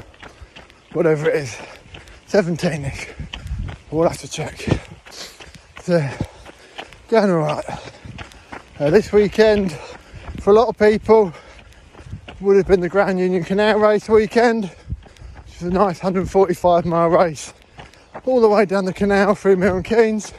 whatever 0.93 1.29
it 1.29 1.37
is, 1.37 1.57
17 2.33 2.87
ish. 2.87 3.09
We'll 3.91 4.09
have 4.09 4.17
to 4.23 4.27
check. 4.27 4.67
So, 5.83 6.09
going 7.09 7.31
alright. 7.31 7.65
Uh, 8.81 8.89
this 8.89 9.13
weekend, 9.13 9.73
for 10.41 10.49
a 10.49 10.55
lot 10.55 10.69
of 10.69 10.79
people, 10.79 11.31
would 12.41 12.57
have 12.57 12.67
been 12.67 12.81
the 12.81 12.89
Grand 12.89 13.19
Union 13.19 13.45
Canal 13.45 13.79
Race 13.79 14.09
weekend, 14.09 14.65
which 14.65 15.57
is 15.57 15.65
a 15.65 15.71
nice 15.71 16.03
145 16.03 16.87
mile 16.87 17.11
race 17.11 17.53
all 18.25 18.41
the 18.41 18.49
way 18.49 18.65
down 18.65 18.87
the 18.87 18.95
canal 18.95 19.35
through 19.35 19.57
Milton 19.57 19.83
Keynes. 19.83 20.33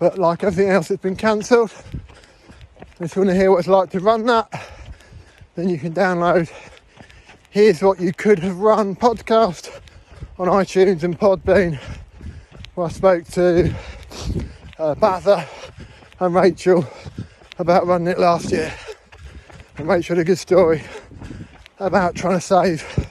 But 0.00 0.18
like 0.18 0.42
everything 0.42 0.72
else, 0.72 0.90
it's 0.90 1.00
been 1.00 1.14
cancelled. 1.14 1.72
If 2.98 3.14
you 3.14 3.22
want 3.22 3.30
to 3.30 3.36
hear 3.36 3.52
what 3.52 3.58
it's 3.58 3.68
like 3.68 3.90
to 3.90 4.00
run 4.00 4.26
that, 4.26 4.50
then 5.54 5.68
you 5.68 5.78
can 5.78 5.94
download 5.94 6.50
Here's 7.50 7.80
What 7.80 8.00
You 8.00 8.12
Could 8.12 8.40
Have 8.40 8.58
Run 8.58 8.96
podcast 8.96 9.70
on 10.38 10.48
iTunes 10.48 11.02
and 11.02 11.18
Podbean, 11.18 11.78
where 12.74 12.88
I 12.88 12.90
spoke 12.90 13.24
to 13.28 13.74
uh, 14.78 14.94
Bather 14.94 15.46
and 16.20 16.34
Rachel 16.34 16.86
about 17.58 17.86
running 17.86 18.08
it 18.08 18.18
last 18.18 18.52
year. 18.52 18.70
And 19.78 19.88
Rachel 19.88 20.16
had 20.16 20.22
a 20.22 20.26
good 20.26 20.38
story 20.38 20.82
about 21.78 22.16
trying 22.16 22.34
to 22.34 22.40
save 22.42 23.08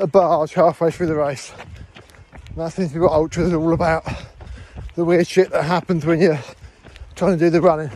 a 0.00 0.08
barge 0.08 0.54
halfway 0.54 0.90
through 0.90 1.06
the 1.06 1.14
race. 1.14 1.52
And 2.48 2.56
that 2.56 2.72
seems 2.72 2.88
to 2.88 2.94
be 2.94 3.00
what 3.00 3.12
ultras 3.12 3.52
are 3.52 3.60
all 3.60 3.72
about. 3.72 4.04
The 4.96 5.04
weird 5.04 5.28
shit 5.28 5.50
that 5.50 5.62
happens 5.62 6.04
when 6.04 6.20
you're 6.20 6.42
trying 7.14 7.38
to 7.38 7.44
do 7.44 7.48
the 7.48 7.60
running. 7.60 7.92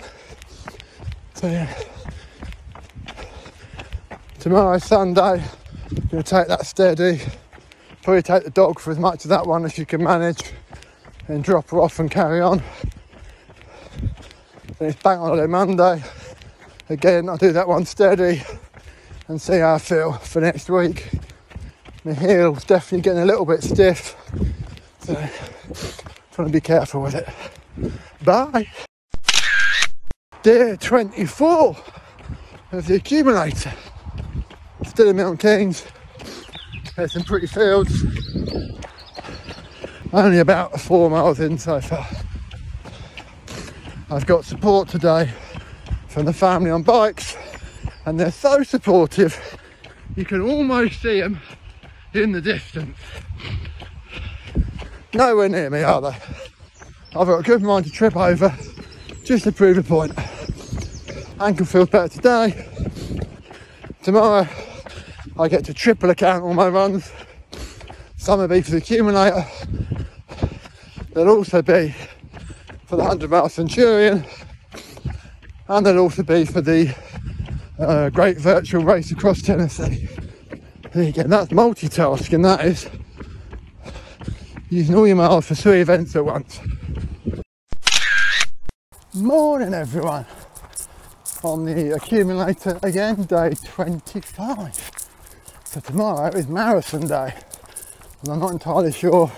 So 1.35 1.49
yeah. 1.49 1.77
Tomorrow 4.39 4.79
Sunday, 4.79 5.43
I'm 5.43 6.09
gonna 6.09 6.23
take 6.23 6.47
that 6.47 6.65
steady. 6.67 7.21
Probably 8.11 8.23
take 8.23 8.43
the 8.43 8.51
dog 8.51 8.81
for 8.81 8.91
as 8.91 8.99
much 8.99 9.25
of 9.25 9.29
that 9.29 9.47
one 9.47 9.65
as 9.65 9.79
you 9.79 9.87
can 9.87 10.03
manage 10.03 10.43
and 11.29 11.45
drop 11.45 11.71
her 11.71 11.81
off 11.81 12.01
and 12.01 12.11
carry 12.11 12.41
on. 12.41 12.61
Then 14.81 14.89
it's 14.89 15.01
bank 15.01 15.21
holiday 15.21 15.47
Monday. 15.47 16.03
Again, 16.89 17.29
I'll 17.29 17.37
do 17.37 17.53
that 17.53 17.69
one 17.69 17.87
steady 17.87 18.43
and 19.29 19.41
see 19.41 19.59
how 19.59 19.75
I 19.75 19.79
feel 19.79 20.15
for 20.15 20.41
next 20.41 20.69
week. 20.69 21.09
My 22.03 22.15
heel's 22.15 22.65
definitely 22.65 23.03
getting 23.03 23.23
a 23.23 23.27
little 23.27 23.45
bit 23.45 23.63
stiff, 23.63 24.17
so 24.99 25.15
trying 26.33 26.49
to 26.49 26.53
be 26.53 26.61
careful 26.61 27.03
with 27.03 27.15
it. 27.15 27.29
Bye. 28.25 28.67
Day 30.43 30.77
24 30.81 31.77
of 32.73 32.87
the 32.89 32.97
accumulator. 32.97 33.73
Still 34.85 35.11
in 35.11 35.17
Milton 35.17 35.37
Keynes. 35.37 35.85
There's 36.97 37.13
some 37.13 37.23
pretty 37.23 37.47
fields. 37.47 38.05
Only 40.13 40.39
about 40.39 40.81
four 40.81 41.09
miles 41.09 41.41
in 41.41 41.57
so 41.57 41.81
far. 41.81 42.07
I've 44.11 44.27
got 44.27 44.45
support 44.45 44.89
today 44.89 45.31
from 46.09 46.27
the 46.27 46.33
family 46.33 46.71
on 46.71 46.83
bikes, 46.83 47.37
and 48.07 48.19
they're 48.19 48.33
so 48.33 48.63
supportive 48.65 49.59
you 50.17 50.25
can 50.25 50.41
almost 50.41 51.01
see 51.01 51.21
them 51.21 51.41
in 52.13 52.33
the 52.33 52.41
distance. 52.41 52.99
Nowhere 55.15 55.49
near 55.49 55.71
me, 55.71 55.83
are 55.83 56.01
they? 56.01 56.17
I've 57.17 57.27
got 57.27 57.39
a 57.39 57.43
good 57.43 57.63
mind 57.63 57.85
to 57.87 57.93
trip 57.93 58.17
over 58.17 58.55
just 59.25 59.45
to 59.45 59.53
prove 59.53 59.79
a 59.79 59.83
point. 59.83 60.13
Ankle 61.41 61.67
feels 61.67 61.89
better 61.89 62.09
today. 62.09 62.69
Tomorrow, 64.03 64.49
I 65.41 65.49
get 65.49 65.65
to 65.65 65.73
triple 65.73 66.11
account 66.11 66.45
all 66.45 66.53
my 66.53 66.69
runs. 66.69 67.11
Some 68.19 68.41
will 68.41 68.49
be 68.49 68.61
for 68.61 68.73
the 68.73 68.77
accumulator. 68.77 69.47
There'll 71.15 71.35
also 71.35 71.63
be 71.63 71.95
for 72.85 72.97
the 72.97 73.05
100 73.05 73.31
mile 73.31 73.49
Centurion, 73.49 74.23
and 75.67 75.87
there'll 75.87 76.03
also 76.03 76.25
be 76.25 76.45
for 76.45 76.61
the 76.61 76.95
uh, 77.79 78.11
Great 78.11 78.37
Virtual 78.37 78.85
Race 78.85 79.13
across 79.13 79.41
Tennessee. 79.41 80.11
There 80.93 81.05
you 81.05 81.13
go. 81.13 81.23
that's 81.23 81.49
multitasking, 81.49 82.43
that 82.43 82.67
is. 82.67 82.91
Using 84.69 84.95
all 84.95 85.07
your 85.07 85.17
miles 85.17 85.47
for 85.47 85.55
three 85.55 85.81
events 85.81 86.15
at 86.17 86.25
once. 86.27 86.61
Morning, 89.15 89.73
everyone. 89.73 90.27
On 91.43 91.65
the 91.65 91.95
accumulator 91.95 92.79
again, 92.83 93.23
day 93.23 93.55
25. 93.65 95.00
So 95.71 95.79
tomorrow 95.79 96.33
is 96.33 96.49
marathon 96.49 97.07
day, 97.07 97.33
and 98.23 98.33
I'm 98.33 98.41
not 98.41 98.51
entirely 98.51 98.91
sure 98.91 99.29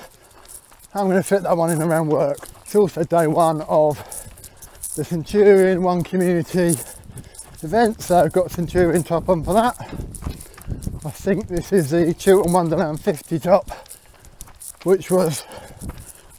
how 0.91 1.03
I'm 1.03 1.09
going 1.09 1.19
to 1.19 1.23
fit 1.23 1.43
that 1.43 1.55
one 1.55 1.69
in 1.69 1.83
around 1.83 2.09
work. 2.09 2.39
It's 2.63 2.75
also 2.75 3.05
day 3.05 3.27
one 3.27 3.61
of 3.61 3.99
the 4.97 5.05
Centurion 5.05 5.83
One 5.83 6.03
Community 6.03 6.79
event, 7.63 8.01
so 8.01 8.21
I've 8.21 8.33
got 8.33 8.51
Centurion 8.51 9.03
top 9.03 9.29
on 9.29 9.45
for 9.45 9.53
that. 9.53 9.79
I 11.05 11.11
think 11.11 11.49
this 11.49 11.71
is 11.71 11.91
the 11.91 12.15
Chiltern 12.15 12.55
Wonderland 12.55 13.03
50 13.03 13.39
top, 13.39 13.71
which 14.85 15.11
was 15.11 15.45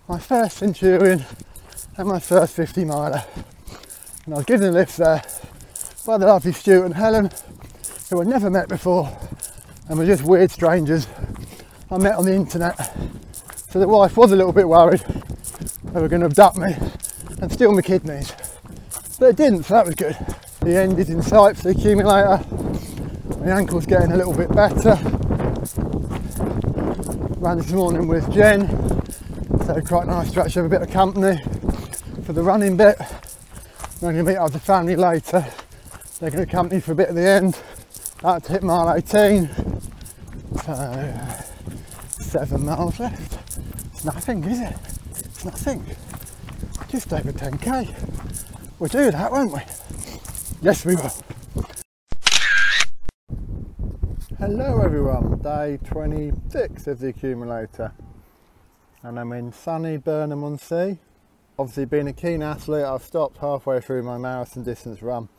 my 0.10 0.18
first 0.18 0.58
Centurion 0.58 1.24
and 1.98 2.08
my 2.08 2.20
first 2.20 2.56
50 2.56 2.84
miler. 2.86 3.24
And 4.26 4.34
I 4.34 4.38
was 4.38 4.46
given 4.46 4.70
a 4.70 4.72
lift 4.72 4.98
there 4.98 5.22
by 6.08 6.18
the 6.18 6.26
lovely 6.26 6.52
Stuart 6.52 6.86
and 6.86 6.96
Helen, 6.96 7.30
who 8.10 8.22
I'd 8.22 8.26
never 8.26 8.50
met 8.50 8.68
before 8.68 9.16
and 9.90 9.98
were 9.98 10.06
just 10.06 10.24
weird 10.24 10.52
strangers 10.52 11.08
I 11.92 11.98
met 11.98 12.16
on 12.16 12.26
the 12.26 12.34
internet. 12.34 12.78
So 13.70 13.80
the 13.80 13.88
wife 13.88 14.18
was 14.18 14.32
a 14.32 14.36
little 14.36 14.54
bit 14.54 14.68
worried 14.68 15.04
they 15.94 16.02
were 16.02 16.08
going 16.08 16.22
to 16.22 16.26
abduct 16.26 16.58
me 16.58 16.76
and 17.42 17.52
steal 17.52 17.72
my 17.72 17.82
kidneys. 17.82 18.34
But 19.20 19.30
it 19.30 19.36
didn't, 19.36 19.64
so 19.64 19.76
that 19.76 19.86
was 19.86 19.96
good. 19.96 20.18
The 20.62 20.76
end 20.76 20.98
is 20.98 21.10
in 21.10 21.22
sight 21.22 21.56
for 21.56 21.64
the 21.64 21.80
accumulator 21.80 22.44
my 23.44 23.50
ankle's 23.60 23.86
getting 23.86 24.14
a 24.14 24.16
little 24.16 24.34
bit 24.34 24.50
better. 24.56 24.98
Ran 27.40 27.58
this 27.58 27.72
morning 27.72 28.08
with 28.08 28.32
Jen, 28.32 28.70
so 29.66 29.82
quite 29.82 30.08
nice 30.08 30.32
to 30.32 30.42
actually 30.42 30.62
have 30.62 30.72
a 30.72 30.80
bit 30.80 30.82
of 30.82 30.90
company 30.90 31.42
for 32.24 32.32
the 32.32 32.42
running 32.42 32.78
bit. 32.78 32.96
I'm 33.02 34.00
going 34.00 34.16
to 34.16 34.24
meet 34.24 34.38
up 34.38 34.46
with 34.46 34.54
the 34.54 34.60
family 34.60 34.96
later. 34.96 35.46
They're 36.20 36.32
going 36.32 36.46
to 36.46 36.50
accompany 36.50 36.80
for 36.80 36.94
a 36.94 36.96
bit 36.96 37.10
at 37.10 37.16
the 37.16 37.28
end. 37.28 37.60
That's 38.22 38.48
hit 38.48 38.64
mile 38.64 38.94
18. 38.94 39.63
So, 40.62 41.18
seven 42.10 42.66
miles 42.66 43.00
left. 43.00 43.58
It's 43.92 44.06
nothing, 44.06 44.44
is 44.44 44.62
it? 44.62 44.76
It's 45.10 45.44
nothing. 45.44 45.84
Just 46.90 47.12
over 47.12 47.32
10k. 47.32 48.80
We'll 48.80 48.88
do 48.88 49.12
that, 49.12 49.32
won't 49.32 49.52
we? 49.52 49.60
Yes, 50.62 50.86
we 50.86 50.96
will. 50.96 51.12
Hello 54.38 54.82
everyone, 54.82 55.40
day 55.40 55.80
26 55.84 56.88
of 56.88 57.00
the 57.00 57.08
accumulator 57.08 57.92
and 59.02 59.20
I'm 59.20 59.32
in 59.34 59.52
sunny 59.52 59.98
Burnham 59.98 60.44
on 60.44 60.58
Sea. 60.58 60.98
Obviously 61.60 61.86
being 61.86 62.08
a 62.08 62.14
keen 62.14 62.42
athlete 62.42 62.86
I've 62.86 63.04
stopped 63.04 63.38
halfway 63.38 63.82
through 63.82 64.04
my 64.04 64.18
marathon 64.18 64.64
distance 64.64 65.02
run 65.02 65.30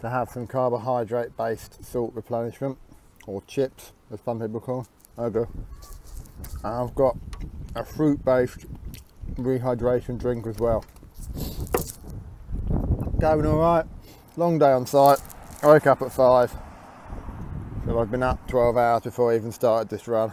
to 0.00 0.10
have 0.10 0.30
some 0.30 0.46
carbohydrate 0.46 1.36
based 1.36 1.84
salt 1.84 2.12
replenishment 2.14 2.78
or 3.26 3.42
chips 3.42 3.92
as 4.12 4.20
some 4.24 4.40
people 4.40 4.60
call 4.60 4.86
do. 5.30 5.46
I've 6.64 6.94
got 6.94 7.16
a 7.74 7.84
fruit 7.84 8.24
based 8.24 8.66
rehydration 9.36 10.18
drink 10.18 10.46
as 10.46 10.58
well. 10.58 10.84
Going 13.18 13.46
alright, 13.46 13.86
long 14.36 14.58
day 14.58 14.72
on 14.72 14.86
site, 14.86 15.20
I 15.62 15.66
woke 15.66 15.86
up 15.86 16.02
at 16.02 16.12
5 16.12 16.56
so 17.86 17.98
I've 17.98 18.10
been 18.10 18.22
up 18.22 18.48
12 18.48 18.78
hours 18.78 19.02
before 19.02 19.32
I 19.32 19.36
even 19.36 19.52
started 19.52 19.90
this 19.90 20.08
run. 20.08 20.32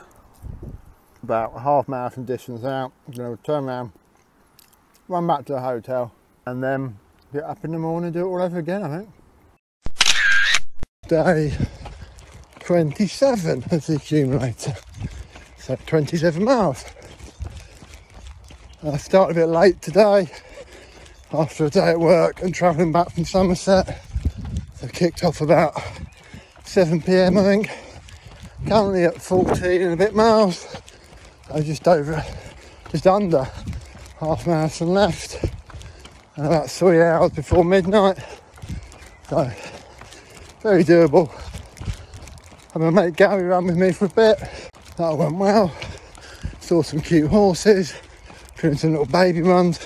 About 1.21 1.60
half 1.60 1.89
marathon 1.89 2.23
distance 2.23 2.63
out, 2.63 2.93
to 3.13 3.38
turn 3.43 3.65
around, 3.65 3.91
run 5.10 5.27
back 5.27 5.45
to 5.45 5.53
the 5.53 5.62
hotel, 5.62 6.13
and 6.45 6.63
then 6.63 6.97
get 7.34 7.43
up 7.43 7.63
in 7.65 7.71
the 7.71 7.77
morning 7.77 8.05
and 8.05 8.13
do 8.13 8.21
it 8.21 8.29
all 8.29 8.41
over 8.41 8.57
again, 8.57 8.84
I 8.84 8.97
think. 8.97 9.10
Day 11.07 11.57
27 12.65 13.63
as 13.71 13.88
the 13.88 13.95
accumulator, 13.95 14.76
so 15.58 15.76
27 15.86 16.43
miles. 16.43 16.86
I 18.84 18.97
started 18.97 19.38
a 19.38 19.41
bit 19.41 19.47
late 19.47 19.82
today 19.82 20.30
after 21.34 21.65
a 21.65 21.69
day 21.69 21.89
at 21.91 22.00
work 22.00 22.41
and 22.41 22.54
travelling 22.54 22.91
back 22.91 23.12
from 23.12 23.26
Somerset. 23.26 24.02
So 24.76 24.88
kicked 24.88 25.24
off 25.24 25.41
about 25.41 25.82
7 26.63 27.02
pm 27.02 27.38
I 27.38 27.43
think. 27.43 27.69
Currently 28.67 29.04
at 29.06 29.21
14 29.21 29.82
and 29.82 29.93
a 29.93 29.97
bit 29.97 30.15
miles. 30.15 30.67
I 31.54 31.62
just 31.62 31.88
over, 31.88 32.24
just 32.91 33.08
under 33.08 33.47
half 34.19 34.47
marathon 34.47 34.89
left. 34.89 35.43
And 36.36 36.47
about 36.47 36.69
three 36.69 37.02
hours 37.02 37.32
before 37.32 37.65
midnight. 37.65 38.17
So 39.30 39.52
very 40.62 40.84
doable. 40.84 41.30
I'm 42.73 42.81
gonna 42.81 43.12
Gary 43.12 43.43
run 43.43 43.65
with 43.65 43.75
me 43.75 43.91
for 43.91 44.05
a 44.05 44.10
bit. 44.10 44.39
That 44.95 45.17
went 45.17 45.36
well. 45.36 45.75
saw 46.62 46.81
some 46.81 47.01
cute 47.01 47.29
horses, 47.29 47.93
doing 48.62 48.77
some 48.77 48.91
little 48.91 49.05
baby 49.05 49.41
runs. 49.41 49.86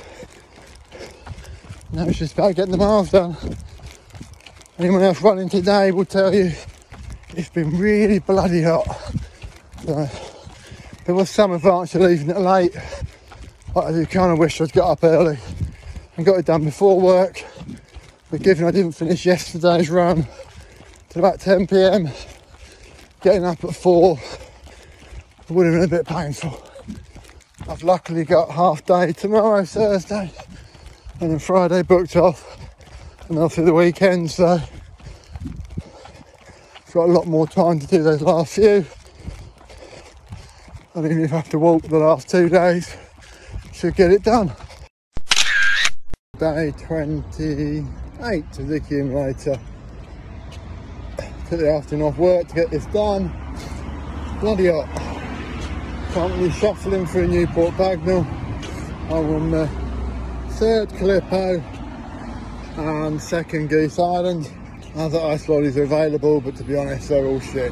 Now 1.91 2.03
it's 2.05 2.19
just 2.19 2.33
about 2.33 2.53
getting 2.53 2.71
the 2.71 2.77
miles 2.77 3.09
done. 3.09 3.35
Anyone 4.77 5.01
else 5.01 5.19
running 5.23 5.49
today 5.49 5.91
will 5.91 6.05
tell 6.05 6.31
you 6.31 6.51
it's 7.29 7.49
been 7.49 7.75
really 7.75 8.19
bloody 8.19 8.61
hot. 8.61 8.85
So, 9.83 10.07
there 11.05 11.15
was 11.15 11.31
some 11.31 11.53
advantage 11.53 11.91
to 11.91 11.99
leaving 11.99 12.29
it 12.29 12.37
late, 12.37 12.75
but 13.73 13.85
I 13.85 13.91
do 13.93 14.05
kind 14.05 14.31
of 14.31 14.37
wish 14.37 14.61
I'd 14.61 14.73
got 14.73 14.91
up 14.91 15.03
early 15.03 15.39
and 16.17 16.25
got 16.25 16.37
it 16.37 16.45
done 16.45 16.65
before 16.65 17.01
work. 17.01 17.43
But 18.29 18.43
given 18.43 18.67
I 18.67 18.71
didn't 18.71 18.91
finish 18.91 19.25
yesterday's 19.25 19.89
run 19.89 20.27
till 21.09 21.25
about 21.25 21.39
10 21.39 21.65
pm, 21.65 22.09
getting 23.25 23.43
up 23.43 23.63
at 23.63 23.75
4 23.75 24.19
would 25.49 25.65
have 25.65 25.73
been 25.73 25.83
a 25.83 25.87
bit 25.87 26.05
painful. 26.05 26.61
I've 27.67 27.81
luckily 27.81 28.23
got 28.23 28.51
half 28.51 28.85
day 28.85 29.13
tomorrow, 29.13 29.65
Thursday, 29.65 30.31
and 31.19 31.31
then 31.31 31.39
Friday 31.39 31.81
booked 31.81 32.15
off, 32.15 32.55
and 33.27 33.51
through 33.51 33.65
the 33.65 33.73
weekend, 33.73 34.29
so 34.29 34.59
I've 36.85 36.93
got 36.93 37.09
a 37.09 37.11
lot 37.11 37.25
more 37.25 37.47
time 37.47 37.79
to 37.79 37.87
do 37.87 38.03
those 38.03 38.21
last 38.21 38.53
few. 38.53 38.85
I 40.93 41.01
mean, 41.01 41.21
if 41.21 41.33
I 41.33 41.37
have 41.37 41.49
to 41.49 41.57
walk 41.57 41.81
the 41.81 41.97
last 41.97 42.29
two 42.29 42.47
days, 42.47 42.95
should 43.73 43.95
get 43.95 44.11
it 44.11 44.21
done. 44.21 44.51
Day 46.37 46.75
28 46.77 48.59
of 48.59 48.67
the 48.67 48.75
accumulator. 48.75 49.59
Took 51.55 51.63
the 51.63 51.71
afternoon 51.71 52.07
off 52.07 52.17
work 52.17 52.49
to 52.49 52.53
get 52.53 52.69
this 52.69 52.85
done. 52.87 53.31
Bloody 54.41 54.67
hot. 54.67 54.89
Currently 56.11 56.51
shuffling 56.51 57.05
through 57.05 57.29
Newport 57.29 57.73
Pagnell. 57.75 58.25
I'm 59.05 59.33
on 59.33 59.51
the 59.51 59.69
third 60.55 60.89
Calippo 60.89 61.63
and 62.77 63.21
second 63.21 63.69
Goose 63.69 63.97
Island. 63.97 64.51
Other 64.97 65.17
ice 65.21 65.47
lollies 65.47 65.77
are 65.77 65.83
available, 65.83 66.41
but 66.41 66.57
to 66.57 66.65
be 66.65 66.75
honest, 66.75 67.07
they're 67.07 67.25
all 67.25 67.39
shit. 67.39 67.71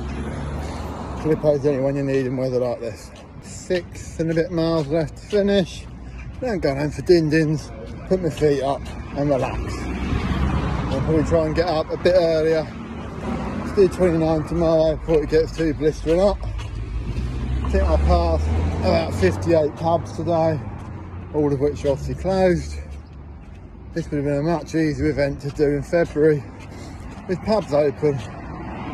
Calippo's 1.20 1.64
the 1.64 1.72
only 1.72 1.82
one 1.82 1.98
you 1.98 2.04
need 2.04 2.26
in 2.26 2.38
weather 2.38 2.60
like 2.60 2.80
this. 2.80 3.12
Six 3.42 4.18
and 4.18 4.32
a 4.32 4.34
bit 4.34 4.50
miles 4.50 4.88
left 4.88 5.18
to 5.18 5.26
finish. 5.26 5.84
Then 6.40 6.60
go 6.60 6.74
home 6.74 6.92
for 6.92 7.02
din 7.02 7.30
dins, 7.30 7.70
put 8.08 8.22
my 8.22 8.30
feet 8.30 8.64
up 8.64 8.82
and 9.18 9.30
relax. 9.30 9.60
I'll 10.94 11.02
probably 11.02 11.24
try 11.24 11.48
and 11.48 11.54
get 11.54 11.68
up 11.68 11.92
a 11.92 11.98
bit 11.98 12.16
earlier. 12.16 12.66
Let's 13.76 13.90
do 13.90 13.98
29 13.98 14.44
tomorrow 14.44 14.96
before 14.98 15.24
it 15.24 15.32
gets 15.32 15.58
too 15.58 15.74
blistering 15.74 16.20
hot. 16.20 16.38
I 16.44 17.70
think 17.72 17.84
I 17.84 17.98
passed 18.06 18.48
about 18.82 19.16
58 19.16 19.76
pubs 19.78 20.12
today, 20.12 20.60
all 21.34 21.52
of 21.52 21.60
which 21.60 21.84
are 21.84 21.94
obviously 21.94 22.14
closed. 22.14 22.76
This 23.94 24.12
would 24.12 24.18
have 24.18 24.26
been 24.26 24.38
a 24.38 24.44
much 24.44 24.76
easier 24.76 25.10
event 25.10 25.42
to 25.42 25.50
do 25.50 25.70
in 25.70 25.82
February 25.82 26.44
with 27.28 27.42
pubs 27.46 27.74
open, 27.74 28.16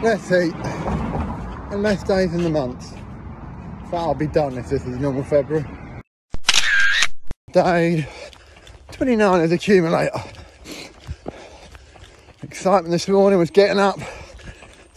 less 0.02 0.30
heat 0.30 0.56
and 0.56 1.84
less 1.84 2.02
days 2.04 2.34
in 2.34 2.44
the 2.44 2.50
month. 2.50 2.96
That'll 3.92 4.14
be 4.14 4.28
done 4.28 4.58
if 4.58 4.70
this 4.70 4.86
is 4.86 4.98
normal 4.98 5.26
February. 5.26 5.66
Day 7.52 8.08
29 8.94 9.42
of 9.42 9.50
the 9.50 9.56
accumulator. 9.58 10.24
Excitement 12.44 12.92
this 12.92 13.10
morning 13.10 13.40
was 13.40 13.52
getting 13.52 13.78
up 13.78 14.00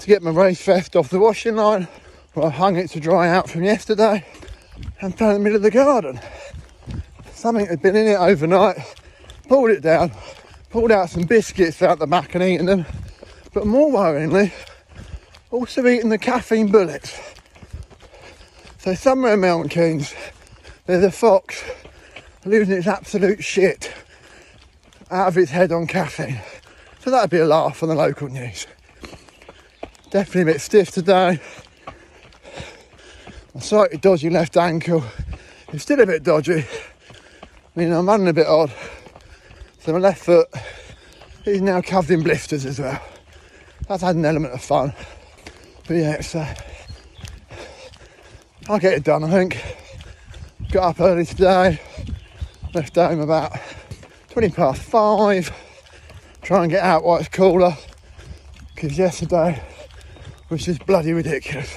to 0.03 0.09
get 0.09 0.23
my 0.23 0.31
race 0.31 0.65
vest 0.65 0.97
off 0.97 1.11
the 1.11 1.19
washing 1.19 1.55
line 1.55 1.87
I 2.35 2.49
hung 2.49 2.77
it 2.77 2.89
to 2.91 3.01
dry 3.01 3.29
out 3.29 3.49
from 3.49 3.63
yesterday 3.63 4.25
and 5.01 5.17
found 5.17 5.37
in 5.37 5.39
the 5.39 5.45
middle 5.45 5.57
of 5.57 5.63
the 5.63 5.71
garden. 5.71 6.19
Something 7.35 7.67
had 7.67 7.83
been 7.83 7.95
in 7.95 8.09
it 8.09 8.15
overnight, 8.15 8.79
pulled 9.49 9.71
it 9.71 9.83
down, 9.83 10.11
pulled 10.71 10.91
out 10.91 11.11
some 11.11 11.25
biscuits 11.25 11.83
out 11.83 11.99
the 11.99 12.07
back 12.07 12.35
and 12.35 12.43
eaten 12.43 12.67
them, 12.67 12.87
but 13.53 13.67
more 13.67 13.93
worryingly, 13.93 14.51
also 15.51 15.87
eating 15.87 16.09
the 16.09 16.19
caffeine 16.19 16.73
bullets. 16.73 17.21
So 18.79 18.95
somewhere 18.95 19.35
in 19.35 19.41
Milton 19.41 19.69
Keynes, 19.69 20.15
there's 20.87 21.05
a 21.05 21.13
fox 21.13 21.63
losing 22.45 22.79
its 22.79 22.87
absolute 22.87 23.45
shit 23.45 23.93
out 25.11 25.29
of 25.29 25.39
its 25.39 25.51
head 25.51 25.71
on 25.71 25.87
caffeine. 25.87 26.41
So 27.01 27.11
that'd 27.11 27.31
be 27.31 27.39
a 27.39 27.47
laugh 27.47 27.83
on 27.83 27.91
the 27.91 27.95
local 27.95 28.29
news. 28.29 28.67
Definitely 30.13 30.43
a 30.43 30.55
bit 30.57 30.61
stiff 30.61 30.91
today. 30.91 31.41
My 33.55 33.61
slightly 33.63 33.97
dodgy 33.97 34.29
left 34.29 34.59
ankle 34.59 35.03
It's 35.73 35.85
still 35.85 36.01
a 36.01 36.07
bit 36.07 36.23
dodgy. 36.23 36.67
I 36.67 36.67
mean, 37.75 37.91
I'm 37.91 38.07
running 38.07 38.29
a 38.29 38.35
bit 38.35 38.47
odd. 38.47 38.71
So 39.79 39.95
my 39.95 40.01
left 40.01 40.23
foot 40.23 40.49
is 41.47 41.63
now 41.63 41.81
covered 41.81 42.11
in 42.11 42.23
blisters 42.23 42.67
as 42.67 42.79
well. 42.79 43.03
That's 43.89 44.03
had 44.03 44.17
an 44.17 44.27
element 44.27 44.53
of 44.53 44.63
fun. 44.63 44.93
But 45.89 45.95
yeah, 45.95 46.13
it's, 46.17 46.35
uh, 46.35 46.55
I'll 48.69 48.79
get 48.79 48.93
it 48.93 49.05
done, 49.05 49.25
I 49.25 49.31
think. 49.31 49.65
Got 50.73 50.91
up 50.91 51.01
early 51.01 51.25
today, 51.25 51.81
left 52.75 52.97
home 52.97 53.21
about 53.21 53.59
20 54.29 54.51
past 54.51 54.83
five. 54.83 55.51
Try 56.43 56.65
and 56.65 56.71
get 56.71 56.85
out 56.85 57.03
while 57.03 57.17
it's 57.17 57.31
cooler, 57.31 57.75
because 58.75 58.99
yesterday 58.99 59.72
was 60.53 60.67
just 60.67 60.85
bloody 60.85 61.15
ridiculous. 61.15 61.75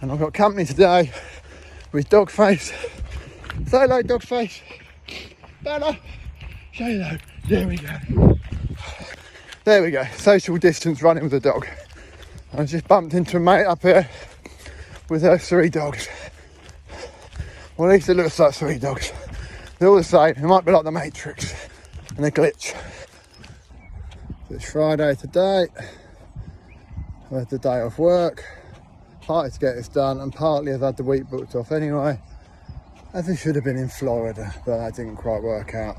And 0.00 0.10
I've 0.10 0.18
got 0.18 0.32
company 0.32 0.64
today 0.64 1.12
with 1.92 2.08
Dogface. 2.08 2.72
Say 3.66 3.80
hello, 3.80 4.02
Dogface. 4.02 4.62
Bella, 5.62 5.98
say 6.74 6.92
hello. 6.92 7.18
There 7.46 7.68
we 7.68 7.76
go. 7.76 8.38
There 9.64 9.82
we 9.82 9.90
go. 9.90 10.02
Social 10.16 10.56
distance 10.56 11.02
running 11.02 11.24
with 11.24 11.34
a 11.34 11.40
dog. 11.40 11.68
I 12.56 12.64
just 12.64 12.88
bumped 12.88 13.12
into 13.12 13.36
a 13.36 13.40
mate 13.40 13.66
up 13.66 13.82
here 13.82 14.08
with 15.10 15.20
her 15.20 15.36
three 15.36 15.68
dogs. 15.68 16.08
Well, 17.76 17.90
at 17.90 17.96
least 17.96 18.08
it 18.08 18.14
looks 18.14 18.38
like 18.38 18.54
three 18.54 18.78
dogs. 18.78 19.12
They're 19.78 19.88
all 19.88 19.96
the 19.96 20.04
same. 20.04 20.30
It 20.30 20.42
might 20.42 20.64
be 20.64 20.72
like 20.72 20.84
the 20.84 20.90
Matrix 20.90 21.54
and 22.16 22.24
a 22.24 22.30
glitch. 22.30 22.74
It's 24.48 24.72
Friday 24.72 25.14
today. 25.16 25.66
I 27.30 27.40
had 27.40 27.50
the 27.50 27.58
day 27.58 27.80
off 27.80 27.98
work. 27.98 28.44
Partly 29.20 29.50
to 29.50 29.58
get 29.58 29.74
this 29.74 29.88
done, 29.88 30.20
and 30.20 30.32
partly 30.32 30.72
I've 30.72 30.80
had 30.80 30.96
the 30.96 31.02
week 31.02 31.28
booked 31.28 31.54
off 31.54 31.72
anyway. 31.72 32.18
As 33.12 33.28
it 33.28 33.36
should 33.36 33.54
have 33.54 33.64
been 33.64 33.76
in 33.76 33.88
Florida, 33.88 34.54
but 34.64 34.78
that 34.78 34.94
didn't 34.94 35.16
quite 35.16 35.42
work 35.42 35.74
out 35.74 35.96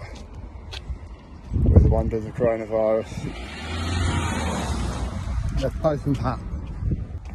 with 1.65 1.83
the 1.83 1.89
wonders 1.89 2.25
of 2.25 2.33
coronavirus. 2.33 3.09
Let's 5.61 5.75
post 5.77 6.05
and 6.07 6.17
pat. 6.17 6.39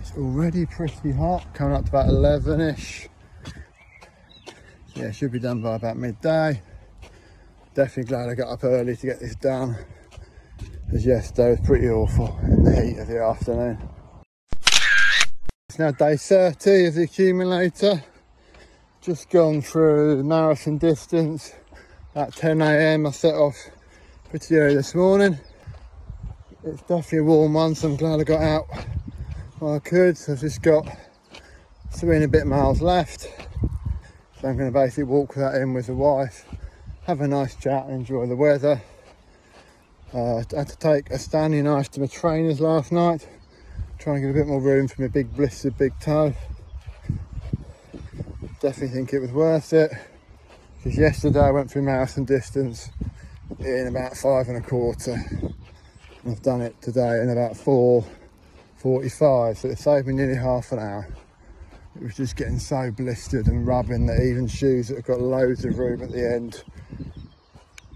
It's 0.00 0.12
already 0.16 0.66
pretty 0.66 1.12
hot, 1.12 1.54
coming 1.54 1.76
up 1.76 1.84
to 1.84 1.90
about 1.90 2.08
11 2.08 2.60
ish. 2.60 3.08
Yeah, 4.94 5.12
should 5.12 5.30
be 5.30 5.38
done 5.38 5.62
by 5.62 5.76
about 5.76 5.96
midday. 5.96 6.62
Definitely 7.74 8.10
glad 8.10 8.28
I 8.28 8.34
got 8.34 8.48
up 8.48 8.64
early 8.64 8.96
to 8.96 9.06
get 9.06 9.20
this 9.20 9.36
done. 9.36 9.76
As 10.94 11.04
yesterday 11.04 11.50
was 11.50 11.60
pretty 11.60 11.88
awful 11.88 12.38
in 12.44 12.62
the 12.62 12.80
heat 12.80 12.98
of 12.98 13.08
the 13.08 13.20
afternoon. 13.20 13.78
It's 15.68 15.76
now 15.76 15.90
day 15.90 16.16
30 16.16 16.86
of 16.86 16.94
the 16.94 17.02
accumulator. 17.02 18.04
Just 19.00 19.28
gone 19.28 19.60
through 19.60 20.22
marathon 20.22 20.78
distance. 20.78 21.52
At 22.14 22.32
10 22.36 22.62
a.m. 22.62 23.08
I 23.08 23.10
set 23.10 23.34
off 23.34 23.56
pretty 24.30 24.54
early 24.54 24.76
this 24.76 24.94
morning. 24.94 25.36
It's 26.62 26.82
definitely 26.82 27.18
a 27.18 27.24
warm 27.24 27.54
one, 27.54 27.74
so 27.74 27.88
I'm 27.88 27.96
glad 27.96 28.20
I 28.20 28.22
got 28.22 28.42
out 28.42 28.66
while 29.58 29.74
I 29.74 29.80
could. 29.80 30.16
So 30.16 30.34
I've 30.34 30.40
just 30.40 30.62
got 30.62 30.86
three 31.90 32.14
and 32.14 32.24
a 32.24 32.28
bit 32.28 32.46
miles 32.46 32.80
left. 32.80 33.22
So 34.40 34.48
I'm 34.48 34.56
going 34.56 34.72
to 34.72 34.78
basically 34.78 35.04
walk 35.04 35.34
that 35.34 35.56
in 35.56 35.74
with 35.74 35.88
the 35.88 35.94
wife, 35.94 36.46
have 37.08 37.20
a 37.20 37.26
nice 37.26 37.56
chat, 37.56 37.86
and 37.86 37.94
enjoy 37.94 38.26
the 38.26 38.36
weather. 38.36 38.80
Uh, 40.14 40.36
I 40.36 40.58
had 40.58 40.68
to 40.68 40.78
take 40.78 41.10
a 41.10 41.18
Stanley 41.18 41.60
knife 41.60 41.90
to 41.90 42.00
my 42.00 42.06
trainers 42.06 42.60
last 42.60 42.92
night, 42.92 43.28
trying 43.98 44.14
to 44.14 44.20
get 44.20 44.30
a 44.30 44.32
bit 44.32 44.46
more 44.46 44.60
room 44.60 44.86
for 44.86 45.02
my 45.02 45.08
big 45.08 45.34
blistered 45.34 45.76
big 45.76 45.92
toe. 45.98 46.32
Definitely 48.60 48.94
think 48.94 49.12
it 49.12 49.18
was 49.18 49.32
worth 49.32 49.72
it 49.72 49.90
because 50.76 50.96
yesterday 50.96 51.40
I 51.40 51.50
went 51.50 51.68
through 51.68 51.82
marathon 51.82 52.26
distance 52.26 52.90
in 53.58 53.88
about 53.88 54.16
five 54.16 54.46
and 54.46 54.56
a 54.56 54.60
quarter. 54.60 55.14
And 55.14 55.52
I've 56.28 56.42
done 56.42 56.60
it 56.60 56.80
today 56.80 57.20
in 57.20 57.30
about 57.30 57.54
4.45, 57.54 59.56
so 59.56 59.68
it 59.68 59.80
saved 59.80 60.06
me 60.06 60.14
nearly 60.14 60.36
half 60.36 60.70
an 60.70 60.78
hour. 60.78 61.08
It 61.96 62.04
was 62.04 62.14
just 62.14 62.36
getting 62.36 62.60
so 62.60 62.92
blistered 62.92 63.48
and 63.48 63.66
rubbing 63.66 64.06
that 64.06 64.20
even 64.20 64.46
shoes 64.46 64.86
that 64.88 64.98
have 64.98 65.06
got 65.06 65.20
loads 65.20 65.64
of 65.64 65.76
room 65.76 66.02
at 66.02 66.12
the 66.12 66.24
end 66.24 66.62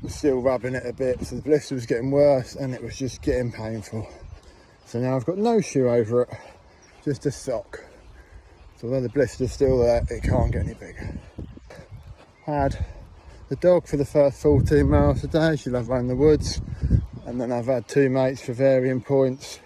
still 0.06 0.40
rubbing 0.40 0.74
it 0.74 0.86
a 0.86 0.92
bit. 0.92 1.24
So 1.26 1.36
the 1.36 1.42
blister 1.42 1.74
was 1.74 1.86
getting 1.86 2.10
worse 2.10 2.54
and 2.54 2.74
it 2.74 2.82
was 2.82 2.96
just 2.96 3.22
getting 3.22 3.50
painful. 3.50 4.08
So 4.86 5.00
now 5.00 5.16
I've 5.16 5.26
got 5.26 5.38
no 5.38 5.60
shoe 5.60 5.88
over 5.88 6.22
it, 6.22 6.28
just 7.04 7.26
a 7.26 7.30
sock. 7.30 7.84
So 8.76 8.86
although 8.86 9.00
the 9.00 9.08
blister's 9.08 9.52
still 9.52 9.78
there, 9.78 10.04
it 10.08 10.22
can't 10.22 10.52
get 10.52 10.64
any 10.64 10.74
bigger. 10.74 11.18
Had 12.44 12.86
the 13.48 13.56
dog 13.56 13.86
for 13.86 13.96
the 13.96 14.04
first 14.04 14.40
14 14.40 14.88
miles 14.88 15.24
a 15.24 15.26
day. 15.26 15.56
She 15.56 15.70
loved 15.70 15.88
running 15.88 16.08
the 16.08 16.16
woods. 16.16 16.60
And 17.26 17.40
then 17.40 17.52
I've 17.52 17.66
had 17.66 17.88
two 17.88 18.08
mates 18.08 18.40
for 18.40 18.52
varying 18.52 19.00
points 19.00 19.58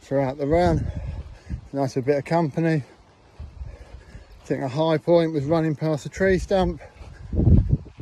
throughout 0.00 0.38
the 0.38 0.46
run. 0.46 0.90
Nice 1.72 1.96
a 1.96 2.02
bit 2.02 2.16
of 2.16 2.24
company. 2.24 2.82
I 4.42 4.44
think 4.44 4.62
a 4.62 4.68
high 4.68 4.98
point 4.98 5.32
was 5.32 5.44
running 5.44 5.76
past 5.76 6.06
a 6.06 6.08
tree 6.08 6.38
stump. 6.38 6.80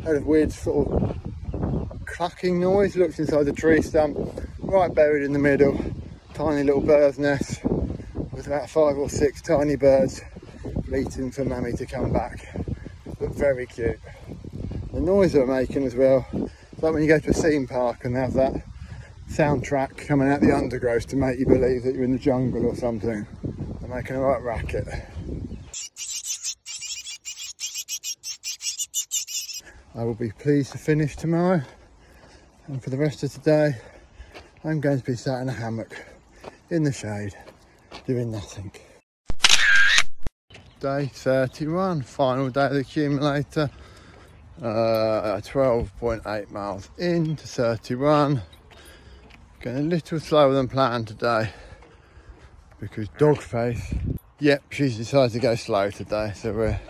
Heard 0.02 0.22
a 0.22 0.24
weird 0.24 0.52
sort 0.52 0.88
of 0.88 1.18
clucking 2.08 2.58
noise. 2.58 2.96
Looked 2.96 3.18
inside 3.18 3.44
the 3.44 3.52
tree 3.52 3.82
stump, 3.82 4.18
right 4.60 4.92
buried 4.92 5.22
in 5.24 5.32
the 5.32 5.38
middle. 5.38 5.78
Tiny 6.34 6.62
little 6.62 6.80
bird's 6.80 7.18
nest 7.18 7.62
with 8.32 8.46
about 8.46 8.70
five 8.70 8.96
or 8.96 9.08
six 9.08 9.42
tiny 9.42 9.76
birds 9.76 10.20
bleating 10.86 11.30
for 11.30 11.44
mummy 11.44 11.72
to 11.72 11.86
come 11.86 12.12
back. 12.12 12.54
Looked 13.20 13.34
very 13.34 13.66
cute. 13.66 14.00
The 14.92 15.00
noise 15.00 15.32
they're 15.32 15.46
making 15.46 15.84
as 15.84 15.94
well. 15.94 16.26
It's 16.32 16.82
like 16.82 16.92
when 16.92 17.02
you 17.02 17.08
go 17.08 17.18
to 17.18 17.30
a 17.30 17.32
theme 17.32 17.66
park 17.66 18.04
and 18.04 18.16
have 18.16 18.34
that 18.34 18.62
soundtrack 19.30 19.96
coming 19.96 20.28
out 20.28 20.40
the 20.40 20.52
undergrowth 20.52 21.06
to 21.08 21.16
make 21.16 21.38
you 21.38 21.46
believe 21.46 21.82
that 21.82 21.94
you're 21.94 22.04
in 22.04 22.12
the 22.12 22.18
jungle 22.18 22.66
or 22.66 22.74
something. 22.74 23.26
They're 23.80 23.94
making 23.94 24.16
a 24.16 24.20
right 24.20 24.42
racket. 24.42 24.88
I 29.94 30.04
will 30.04 30.14
be 30.14 30.30
pleased 30.30 30.72
to 30.72 30.78
finish 30.78 31.16
tomorrow 31.16 31.62
and 32.68 32.82
for 32.82 32.90
the 32.90 32.96
rest 32.96 33.22
of 33.22 33.32
today 33.32 33.74
I'm 34.62 34.80
going 34.80 34.98
to 34.98 35.04
be 35.04 35.16
sat 35.16 35.40
in 35.40 35.48
a 35.48 35.52
hammock 35.52 36.04
in 36.70 36.82
the 36.82 36.92
shade 36.92 37.34
doing 38.06 38.30
nothing. 38.30 38.70
Day 40.78 41.06
31, 41.06 42.02
final 42.02 42.50
day 42.50 42.66
of 42.66 42.72
the 42.74 42.80
accumulator. 42.80 43.70
Uh, 44.60 45.40
12.8 45.40 46.50
miles 46.50 46.90
into 46.98 47.46
31. 47.46 48.42
Going 49.60 49.76
a 49.76 49.80
little 49.80 50.20
slower 50.20 50.52
than 50.52 50.68
planned 50.68 51.08
today 51.08 51.50
because 52.80 53.08
Dogface, 53.10 54.18
yep, 54.40 54.62
she's 54.70 54.96
decided 54.96 55.32
to 55.32 55.38
go 55.38 55.54
slow 55.54 55.90
today. 55.90 56.32
So 56.34 56.52
we're, 56.52 56.80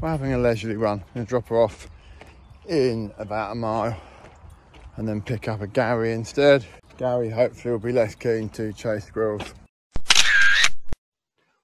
we're 0.00 0.08
having 0.08 0.32
a 0.32 0.38
leisurely 0.38 0.76
run. 0.76 1.02
I'm 1.14 1.24
to 1.24 1.28
drop 1.28 1.48
her 1.48 1.60
off 1.60 1.88
in 2.68 3.12
about 3.18 3.52
a 3.52 3.54
mile 3.54 4.00
and 4.96 5.08
then 5.08 5.20
pick 5.20 5.48
up 5.48 5.60
a 5.60 5.66
Gary 5.66 6.12
instead. 6.12 6.64
Gary 6.96 7.30
hopefully 7.30 7.72
will 7.72 7.78
be 7.78 7.92
less 7.92 8.14
keen 8.14 8.48
to 8.50 8.72
chase 8.72 9.04
squirrels. 9.04 9.54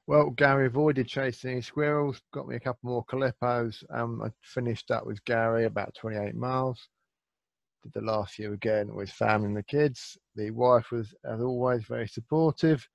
Well, 0.06 0.30
Gary 0.30 0.66
avoided 0.66 1.06
chasing 1.06 1.62
squirrels, 1.62 2.20
got 2.32 2.48
me 2.48 2.56
a 2.56 2.60
couple 2.60 2.90
more 2.90 3.04
calippos. 3.04 3.84
Um, 3.94 4.20
I 4.22 4.30
finished 4.42 4.90
up 4.90 5.06
with 5.06 5.24
Gary 5.24 5.66
about 5.66 5.94
28 5.94 6.34
miles. 6.34 6.88
Did 7.84 7.92
the 7.92 8.00
last 8.00 8.34
few 8.34 8.52
again 8.52 8.92
with 8.92 9.08
family 9.08 9.46
and 9.46 9.56
the 9.56 9.62
kids. 9.62 10.18
The 10.34 10.50
wife 10.50 10.90
was, 10.90 11.14
as 11.24 11.40
always, 11.40 11.84
very 11.84 12.08
supportive. 12.08 12.86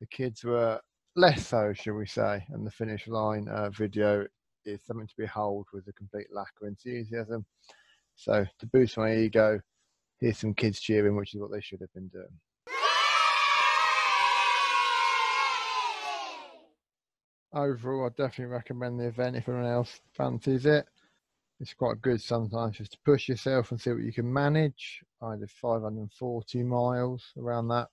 The 0.00 0.06
kids 0.08 0.44
were 0.44 0.78
less 1.16 1.46
so, 1.46 1.72
shall 1.72 1.94
we 1.94 2.06
say, 2.06 2.44
and 2.50 2.66
the 2.66 2.70
finish 2.70 3.08
line 3.08 3.48
uh, 3.48 3.70
video 3.70 4.26
is 4.66 4.80
something 4.84 5.06
to 5.06 5.14
behold 5.16 5.66
with 5.72 5.88
a 5.88 5.92
complete 5.94 6.28
lack 6.30 6.52
of 6.60 6.68
enthusiasm. 6.68 7.46
So, 8.14 8.44
to 8.58 8.66
boost 8.66 8.98
my 8.98 9.16
ego, 9.16 9.60
here's 10.20 10.38
some 10.38 10.54
kids 10.54 10.80
cheering, 10.80 11.16
which 11.16 11.34
is 11.34 11.40
what 11.40 11.50
they 11.50 11.60
should 11.60 11.80
have 11.80 11.92
been 11.92 12.08
doing. 12.08 12.28
overall, 17.52 18.06
I 18.06 18.08
definitely 18.10 18.52
recommend 18.52 18.98
the 18.98 19.06
event 19.06 19.36
if 19.36 19.48
anyone 19.48 19.66
else 19.66 20.00
fancies 20.12 20.66
it. 20.66 20.86
It's 21.60 21.74
quite 21.74 22.00
good 22.00 22.20
sometimes 22.20 22.76
just 22.76 22.92
to 22.92 22.98
push 23.04 23.28
yourself 23.28 23.70
and 23.70 23.80
see 23.80 23.90
what 23.90 24.02
you 24.02 24.12
can 24.12 24.32
manage. 24.32 25.02
I 25.20 25.36
did 25.36 25.50
540 25.50 26.62
miles 26.62 27.32
around 27.36 27.68
that, 27.68 27.88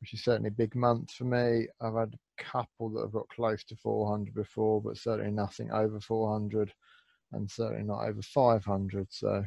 which 0.00 0.14
is 0.14 0.24
certainly 0.24 0.48
a 0.48 0.52
big 0.52 0.74
month 0.74 1.10
for 1.10 1.24
me. 1.24 1.66
I've 1.80 1.94
had 1.94 2.14
a 2.14 2.42
couple 2.42 2.88
that 2.90 3.02
have 3.02 3.12
got 3.12 3.28
close 3.28 3.62
to 3.64 3.76
400 3.76 4.34
before, 4.34 4.80
but 4.80 4.96
certainly 4.96 5.30
nothing 5.30 5.70
over 5.70 6.00
400 6.00 6.72
and 7.32 7.50
certainly 7.50 7.84
not 7.84 8.04
over 8.04 8.22
500. 8.22 9.08
So 9.10 9.44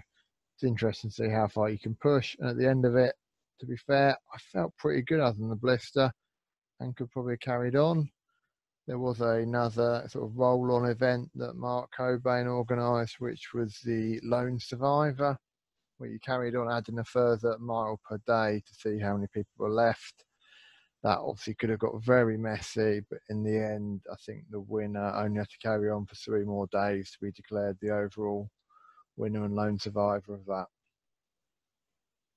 it's 0.61 0.67
interesting 0.67 1.09
to 1.09 1.15
see 1.15 1.29
how 1.29 1.47
far 1.47 1.69
you 1.69 1.79
can 1.79 1.95
push. 1.95 2.35
And 2.39 2.49
at 2.49 2.57
the 2.57 2.67
end 2.67 2.85
of 2.85 2.95
it, 2.95 3.15
to 3.59 3.65
be 3.65 3.77
fair, 3.77 4.17
I 4.33 4.37
felt 4.51 4.75
pretty 4.77 5.01
good 5.01 5.19
other 5.19 5.37
than 5.37 5.49
the 5.49 5.55
blister 5.55 6.11
and 6.79 6.95
could 6.95 7.11
probably 7.11 7.37
carried 7.37 7.75
on 7.75 8.09
there 8.87 8.97
was 8.99 9.21
another 9.21 10.05
sort 10.09 10.25
of 10.25 10.35
roll 10.35 10.75
on 10.75 10.89
event 10.89 11.29
that 11.35 11.55
Mark 11.55 11.91
Cobain 11.97 12.47
organised, 12.47 13.19
which 13.19 13.53
was 13.53 13.77
the 13.85 14.19
Lone 14.23 14.59
Survivor, 14.59 15.37
where 15.97 16.09
you 16.09 16.19
carried 16.19 16.55
on 16.55 16.71
adding 16.71 16.99
a 16.99 17.03
further 17.03 17.57
mile 17.59 17.99
per 18.03 18.17
day 18.25 18.61
to 18.67 18.73
see 18.73 18.99
how 18.99 19.15
many 19.15 19.27
people 19.27 19.53
were 19.57 19.69
left. 19.69 20.25
That 21.03 21.19
obviously 21.19 21.55
could 21.55 21.69
have 21.69 21.79
got 21.79 22.03
very 22.03 22.37
messy, 22.37 23.01
but 23.09 23.19
in 23.29 23.43
the 23.43 23.57
end, 23.57 24.01
I 24.11 24.15
think 24.25 24.43
the 24.49 24.59
winner 24.59 25.13
only 25.15 25.37
had 25.37 25.49
to 25.49 25.57
carry 25.59 25.89
on 25.89 26.05
for 26.05 26.15
three 26.15 26.43
more 26.43 26.67
days 26.71 27.11
to 27.11 27.17
be 27.21 27.31
declared 27.31 27.77
the 27.81 27.91
overall 27.91 28.49
winner 29.17 29.45
and 29.45 29.55
lone 29.55 29.79
survivor 29.79 30.33
of 30.33 30.45
that 30.45 30.67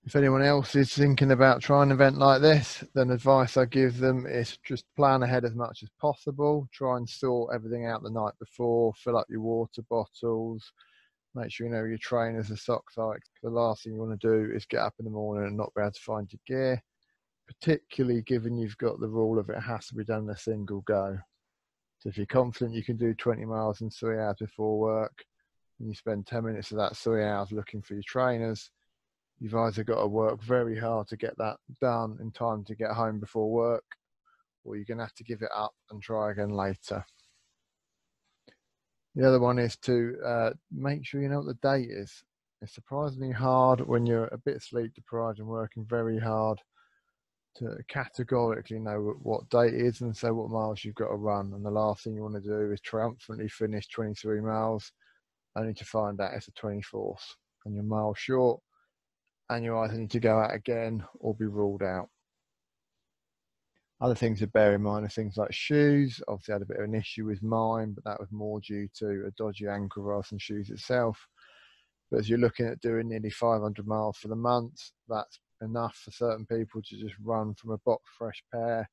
if 0.07 0.17
anyone 0.17 0.43
else 0.43 0.75
is 0.75 0.93
thinking 0.93 1.31
about 1.31 1.63
trying 1.63 1.91
an 1.91 1.93
event 1.93 2.19
like 2.19 2.43
this, 2.43 2.85
then 2.95 3.11
advice 3.11 3.57
I 3.57 3.65
give 3.65 3.99
them 3.99 4.27
is 4.27 4.59
just 4.63 4.85
plan 4.97 5.23
ahead 5.23 5.47
as 5.47 5.55
much 5.55 5.83
as 5.83 5.89
possible. 5.99 6.69
Try 6.73 6.99
and 6.99 7.09
sort 7.09 7.55
everything 7.55 7.87
out 7.87 8.03
the 8.03 8.11
night 8.11 8.35
before. 8.39 8.93
Fill 8.95 9.17
up 9.17 9.27
your 9.31 9.41
water 9.41 9.83
bottles. 9.89 10.73
Make 11.35 11.51
sure 11.51 11.67
you 11.67 11.73
know 11.73 11.85
your 11.85 11.99
trainers 11.99 12.51
and 12.51 12.59
socks 12.59 12.99
are. 12.99 13.19
The 13.43 13.49
last 13.49 13.83
thing 13.85 13.95
you 13.95 13.99
want 13.99 14.21
to 14.21 14.29
do 14.29 14.55
is 14.55 14.67
get 14.67 14.81
up 14.81 14.95
in 14.99 15.07
the 15.07 15.11
morning 15.11 15.47
and 15.47 15.57
not 15.57 15.73
be 15.75 15.81
able 15.81 15.93
to 15.93 16.01
find 16.01 16.31
your 16.31 16.41
gear, 16.47 16.83
particularly 17.47 18.21
given 18.23 18.59
you've 18.59 18.79
got 18.79 19.01
the 19.01 19.09
rule 19.09 19.39
of 19.39 19.49
it 19.49 19.59
has 19.59 19.87
to 19.87 19.95
be 19.95 20.05
done 20.05 20.25
in 20.25 20.31
a 20.31 20.37
single 20.37 20.83
go. 20.83 21.17
So 22.01 22.11
if 22.11 22.19
you're 22.19 22.27
confident 22.27 22.77
you 22.77 22.85
can 22.85 22.99
do 22.99 23.15
20 23.15 23.47
miles 23.47 23.81
in 23.81 23.89
three 23.89 24.19
hours 24.19 24.37
before 24.39 24.79
work, 24.79 25.25
and 25.79 25.89
you 25.89 25.95
spend 25.95 26.27
10 26.27 26.45
minutes 26.45 26.71
of 26.71 26.79
that 26.79 26.97
three 26.97 27.25
hours 27.25 27.53
looking 27.53 27.83
for 27.83 27.95
your 27.95 28.03
trainers, 28.07 28.71
you've 29.41 29.55
either 29.55 29.85
got 29.85 30.01
to 30.01 30.07
work 30.07 30.43
very 30.43 30.79
hard 30.79 31.09
to 31.09 31.17
get 31.17 31.37
that 31.39 31.57
done 31.81 32.17
in 32.21 32.31
time 32.31 32.65
to 32.65 32.75
get 32.75 32.91
home 32.91 33.19
before 33.21 33.51
work, 33.51 33.85
or 34.65 34.77
you're 34.77 34.85
going 34.85 34.99
to 34.99 35.05
have 35.05 35.15
to 35.15 35.25
give 35.25 35.43
it 35.43 35.51
up 35.55 35.75
and 35.91 36.03
try 36.03 36.31
again 36.31 36.51
later. 36.51 37.05
The 39.15 39.27
other 39.27 39.41
one 39.41 39.59
is 39.59 39.77
to 39.79 40.17
uh, 40.25 40.51
make 40.73 41.07
sure 41.07 41.21
you 41.21 41.29
know 41.29 41.41
what 41.41 41.47
the 41.61 41.69
date 41.69 41.91
is. 41.91 42.25
It's 42.63 42.75
surprisingly 42.75 43.31
hard 43.31 43.81
when 43.81 44.07
you're 44.07 44.29
a 44.29 44.39
bit 44.39 44.63
sleep 44.63 44.95
deprived 44.95 45.39
and 45.39 45.47
working 45.47 45.85
very 45.85 46.19
hard 46.19 46.59
to 47.57 47.77
categorically 47.89 48.81
know 48.81 49.15
what 49.23 49.49
date 49.51 49.75
is 49.75 50.01
and 50.01 50.17
say 50.17 50.31
what 50.31 50.51
miles 50.51 50.85
you've 50.85 50.95
got 50.97 51.09
to 51.09 51.15
run. 51.15 51.53
And 51.55 51.65
the 51.65 51.71
last 51.71 52.03
thing 52.03 52.15
you 52.15 52.23
want 52.23 52.35
to 52.35 52.41
do 52.41 52.73
is 52.73 52.81
triumphantly 52.81 53.49
finish 53.49 53.89
23 53.89 54.41
miles 54.41 54.91
only 55.57 55.75
to 55.75 55.85
find 55.85 56.21
out 56.21 56.35
it's 56.35 56.47
the 56.47 56.53
24th 56.53 57.35
and 57.65 57.75
you're 57.75 57.85
miles 57.85 58.19
short 58.19 58.61
and 59.51 59.65
you 59.65 59.77
either 59.79 59.95
need 59.95 60.11
to 60.11 60.21
go 60.21 60.39
out 60.39 60.55
again 60.55 61.05
or 61.21 61.35
be 61.35 61.47
ruled 61.47 61.83
out. 61.83 62.09
Other 64.01 64.15
things 64.15 64.41
to 64.41 64.47
bear 64.49 64.75
in 64.75 64.83
mind 64.83 65.07
are 65.07 65.09
things 65.09 65.37
like 65.37 65.53
shoes. 65.53 66.21
Obviously, 66.29 66.53
I 66.53 66.57
had 66.57 66.63
a 66.63 66.67
bit 66.67 66.79
of 66.79 66.85
an 66.85 66.95
issue 66.95 67.27
with 67.27 67.43
mine, 67.43 67.93
but 67.95 68.05
that 68.05 68.21
was 68.21 68.29
more 68.33 68.61
due 68.61 68.89
to 68.99 69.25
a 69.27 69.31
dodgy 69.39 69.67
ankle 69.69 70.03
rather 70.03 70.27
than 70.29 70.39
shoes 70.39 70.71
itself. 70.71 71.19
But 72.11 72.21
as 72.21 72.29
you're 72.29 72.39
looking 72.39 72.67
at 72.67 72.81
doing 72.81 73.09
nearly 73.09 73.31
500 73.31 73.87
miles 73.87 74.19
for 74.19 74.29
the 74.29 74.37
month, 74.37 74.91
that's 75.09 75.39
enough 75.63 75.97
for 76.05 76.11
certain 76.11 76.45
people 76.47 76.83
to 76.83 76.97
just 76.97 77.15
run 77.23 77.55
from 77.55 77.71
a 77.71 77.79
box 77.79 78.03
fresh 78.19 78.43
pair 78.53 78.89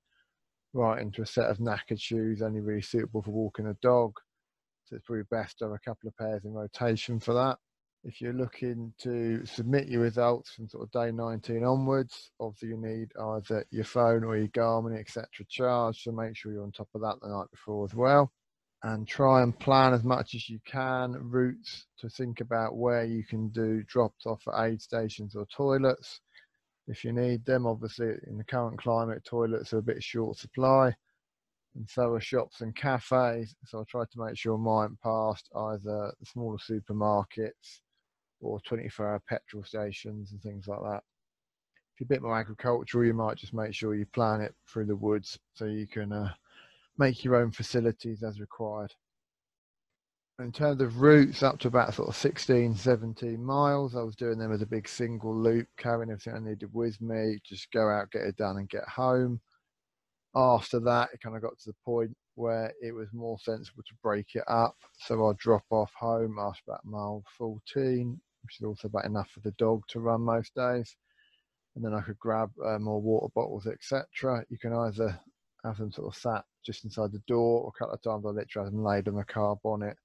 right 0.74 1.02
into 1.02 1.22
a 1.22 1.26
set 1.26 1.50
of 1.50 1.58
knackered 1.58 2.00
shoes, 2.00 2.42
only 2.42 2.62
really 2.62 2.82
suitable 2.82 3.22
for 3.22 3.32
walking 3.32 3.68
a 3.68 3.74
dog. 3.82 4.14
So 4.92 4.98
it's 4.98 5.06
probably 5.06 5.24
best 5.32 5.58
to 5.60 5.66
have 5.66 5.74
a 5.74 5.80
couple 5.80 6.10
of 6.10 6.18
pairs 6.18 6.46
in 6.46 6.54
rotation 6.54 7.20
for 7.20 7.34
that 7.34 7.58
if 8.04 8.20
you're 8.20 8.34
looking 8.34 8.94
to 9.00 9.46
submit 9.46 9.88
your 9.88 10.02
results 10.02 10.52
from 10.52 10.68
sort 10.68 10.84
of 10.84 10.92
day 10.92 11.12
19 11.12 11.64
onwards, 11.64 12.32
obviously 12.40 12.70
you 12.70 12.78
need 12.78 13.12
either 13.20 13.64
your 13.70 13.84
phone 13.84 14.24
or 14.24 14.38
your 14.38 14.48
Garmin, 14.48 15.00
etc. 15.00 15.28
charged, 15.48 16.02
so 16.02 16.12
make 16.12 16.36
sure 16.36 16.52
you're 16.52 16.64
on 16.64 16.72
top 16.72 16.90
of 16.96 17.02
that 17.02 17.18
the 17.22 17.30
night 17.30 17.50
before 17.52 17.86
as 17.86 17.94
well. 17.94 18.32
And 18.84 19.08
try 19.08 19.44
and 19.44 19.58
plan 19.58 19.94
as 19.94 20.04
much 20.04 20.34
as 20.34 20.50
you 20.50 20.60
can 20.66 21.12
routes 21.12 21.86
to 22.00 22.10
think 22.10 22.42
about 22.42 22.76
where 22.76 23.06
you 23.06 23.24
can 23.24 23.50
do 23.50 23.84
drops 23.84 24.26
off 24.26 24.42
at 24.48 24.66
aid 24.66 24.82
stations 24.82 25.36
or 25.36 25.46
toilets 25.56 26.20
if 26.88 27.04
you 27.04 27.14
need 27.14 27.46
them. 27.46 27.68
Obviously, 27.68 28.08
in 28.26 28.40
the 28.40 28.44
current 28.44 28.80
climate, 28.80 29.24
toilets 29.24 29.72
are 29.74 29.78
a 29.78 29.84
bit 29.84 30.02
short 30.02 30.38
supply, 30.38 30.96
and 31.76 31.88
so 31.88 32.14
are 32.14 32.20
shops 32.20 32.62
and 32.62 32.76
cafes. 32.76 33.56
So 33.66 33.80
I 33.80 33.84
try 33.88 34.04
to 34.04 34.26
make 34.26 34.38
sure 34.38 34.58
mine 34.58 34.98
passed 35.02 35.50
either 35.56 36.14
the 36.20 36.26
smaller 36.26 36.58
supermarkets 36.58 37.80
or 38.42 38.60
24 38.62 39.08
hour 39.08 39.22
petrol 39.28 39.64
stations 39.64 40.32
and 40.32 40.42
things 40.42 40.68
like 40.68 40.82
that. 40.82 41.04
If 41.94 42.02
you're 42.02 42.06
a 42.06 42.16
bit 42.16 42.24
more 42.24 42.38
agricultural, 42.38 43.06
you 43.06 43.14
might 43.14 43.38
just 43.38 43.54
make 43.54 43.74
sure 43.74 43.96
you 43.96 44.06
plan 44.08 44.42
it 44.42 44.54
through 44.68 44.86
the 44.86 44.96
woods 44.96 45.40
so 45.54 45.66
you 45.66 45.88
can 45.88 46.12
uh, 46.12 46.34
make 46.98 47.24
your 47.24 47.36
own 47.36 47.52
facilities 47.52 48.24
as 48.24 48.40
required. 48.40 48.94
In 50.40 50.52
terms 50.52 50.82
of 50.82 51.02
routes, 51.02 51.44
up 51.44 51.60
to 51.60 51.68
about 51.68 51.94
sort 51.94 52.10
of 52.10 52.16
16, 52.16 52.76
17 52.76 53.44
miles, 53.44 53.96
I 53.96 54.02
was 54.02 54.16
doing 54.16 54.40
them 54.40 54.52
as 54.52 54.64
a 54.64 54.66
big 54.66 54.88
single 54.88 55.36
loop, 55.36 55.68
carrying 55.78 56.10
everything 56.10 56.34
I 56.34 56.40
needed 56.40 56.74
with 56.74 57.00
me, 57.00 57.38
just 57.44 57.72
go 57.72 57.90
out, 57.90 58.12
get 58.12 58.24
it 58.24 58.38
done, 58.38 58.58
and 58.58 58.68
get 58.68 58.88
home. 58.88 59.40
After 60.34 60.80
that, 60.82 61.10
it 61.14 61.22
kind 61.22 61.36
of 61.36 61.42
got 61.42 61.58
to 61.60 61.70
the 61.70 61.76
point 61.84 62.16
where 62.36 62.74
it 62.82 62.94
was 62.94 63.12
more 63.12 63.38
sensible 63.40 63.84
to 63.84 63.96
break 64.02 64.36
it 64.36 64.44
up. 64.48 64.78
So 65.00 65.28
I'd 65.28 65.38
drop 65.38 65.66
off 65.70 65.92
home 65.94 66.38
after 66.40 66.62
about 66.68 66.86
mile 66.86 67.24
14, 67.38 68.20
which 68.44 68.60
is 68.60 68.66
also 68.66 68.88
about 68.88 69.06
enough 69.06 69.30
for 69.30 69.42
the 69.42 69.52
dog 69.52 69.84
to 69.90 70.00
run 70.00 70.22
most 70.22 70.56
days. 70.56 70.96
And 71.76 71.84
then 71.84 71.94
I 71.94 72.02
could 72.02 72.20
grab 72.20 72.52
uh, 72.66 72.80
more 72.80 73.02
water 73.02 73.32
bottles, 73.36 73.68
etc. 73.68 74.46
You 74.50 74.58
can 74.58 74.74
either 74.74 75.20
have 75.64 75.78
them 75.78 75.92
sort 75.92 76.14
of 76.14 76.20
sat 76.20 76.46
just 76.66 76.86
inside 76.86 77.12
the 77.12 77.24
door, 77.28 77.64
or 77.64 77.70
a 77.76 77.80
couple 77.80 77.96
of 77.96 78.02
times 78.02 78.26
I 78.26 78.30
literally 78.30 78.66
had 78.68 78.74
them 78.74 78.84
laid 78.84 79.08
on 79.08 79.16
the 79.16 79.24
car 79.24 79.58
bonnet 79.64 79.98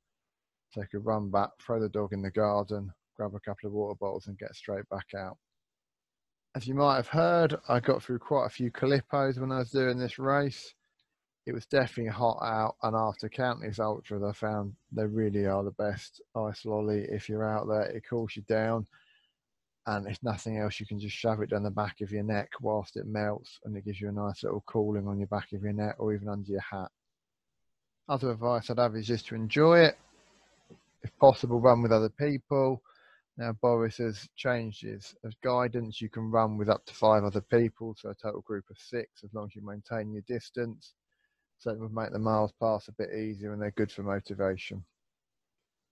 so 0.71 0.83
I 0.83 0.87
could 0.87 1.05
run 1.05 1.31
back, 1.31 1.51
throw 1.61 1.81
the 1.81 1.89
dog 1.89 2.12
in 2.12 2.23
the 2.23 2.31
garden, 2.31 2.93
grab 3.17 3.35
a 3.35 3.41
couple 3.41 3.69
of 3.69 3.73
water 3.73 3.97
bottles, 4.01 4.27
and 4.27 4.39
get 4.39 4.55
straight 4.55 4.89
back 4.91 5.07
out. 5.17 5.39
As 6.57 6.66
you 6.66 6.73
might 6.73 6.97
have 6.97 7.09
heard, 7.09 7.55
I 7.69 7.81
got 7.81 8.03
through 8.03 8.21
quite 8.21 8.47
a 8.47 8.49
few 8.49 8.71
Calippos 8.71 9.38
when 9.38 9.53
I 9.53 9.59
was 9.59 9.71
doing 9.71 9.99
this 9.99 10.19
race. 10.19 10.73
It 11.45 11.53
was 11.53 11.66
definitely 11.66 12.11
hot 12.11 12.38
out, 12.42 12.77
and 12.83 12.97
after 12.97 13.29
countless 13.29 13.79
ultras, 13.79 14.23
I 14.23 14.33
found 14.33 14.75
they 14.90 15.05
really 15.05 15.45
are 15.45 15.62
the 15.62 15.73
best 15.73 16.23
ice 16.35 16.64
lolly. 16.64 17.05
If 17.11 17.29
you're 17.29 17.47
out 17.47 17.69
there, 17.69 17.83
it 17.83 18.09
cools 18.09 18.37
you 18.37 18.42
down, 18.49 18.87
and 19.87 20.07
if 20.07 20.19
nothing 20.23 20.57
else, 20.57 20.81
you 20.81 20.87
can 20.87 20.99
just 20.99 21.14
shove 21.14 21.42
it 21.42 21.51
down 21.51 21.62
the 21.62 21.71
back 21.71 22.01
of 22.01 22.11
your 22.11 22.23
neck 22.23 22.49
whilst 22.62 22.97
it 22.97 23.07
melts, 23.07 23.61
and 23.64 23.77
it 23.77 23.85
gives 23.85 24.01
you 24.01 24.09
a 24.09 24.12
nice 24.12 24.42
little 24.42 24.64
cooling 24.66 25.07
on 25.07 25.19
your 25.19 25.29
back 25.29 25.53
of 25.53 25.62
your 25.62 25.75
neck 25.75 25.97
or 25.99 26.14
even 26.14 26.31
under 26.31 26.51
your 26.51 26.62
hat. 26.62 26.90
Other 28.09 28.31
advice 28.31 28.71
I'd 28.71 28.79
have 28.79 28.97
is 28.97 29.07
just 29.07 29.27
to 29.27 29.35
enjoy 29.35 29.81
it 29.81 29.99
if 31.03 31.14
possible, 31.19 31.61
run 31.61 31.83
with 31.83 31.92
other 31.92 32.09
people. 32.09 32.81
Now, 33.38 33.53
Boris 33.53 33.99
has 33.99 34.29
changed 34.35 34.83
his 34.83 35.14
as 35.25 35.35
guidance. 35.42 36.01
You 36.01 36.09
can 36.09 36.31
run 36.31 36.57
with 36.57 36.70
up 36.70 36.87
to 36.87 36.94
five 36.94 37.22
other 37.22 37.42
people, 37.42 37.94
so 37.99 38.11
a 38.11 38.14
total 38.14 38.40
group 38.40 38.64
of 38.70 38.79
six, 38.79 39.22
as 39.25 39.35
long 39.35 39.46
as 39.46 39.55
you 39.55 39.62
maintain 39.62 40.12
your 40.12 40.22
distance. 40.22 40.94
So 41.59 41.70
it 41.70 41.79
would 41.79 41.92
make 41.92 42.12
the 42.12 42.18
miles 42.18 42.53
pass 42.61 42.88
a 42.88 42.92
bit 42.92 43.14
easier 43.14 43.53
and 43.53 43.61
they're 43.61 43.70
good 43.72 43.92
for 43.92 44.03
motivation. 44.03 44.85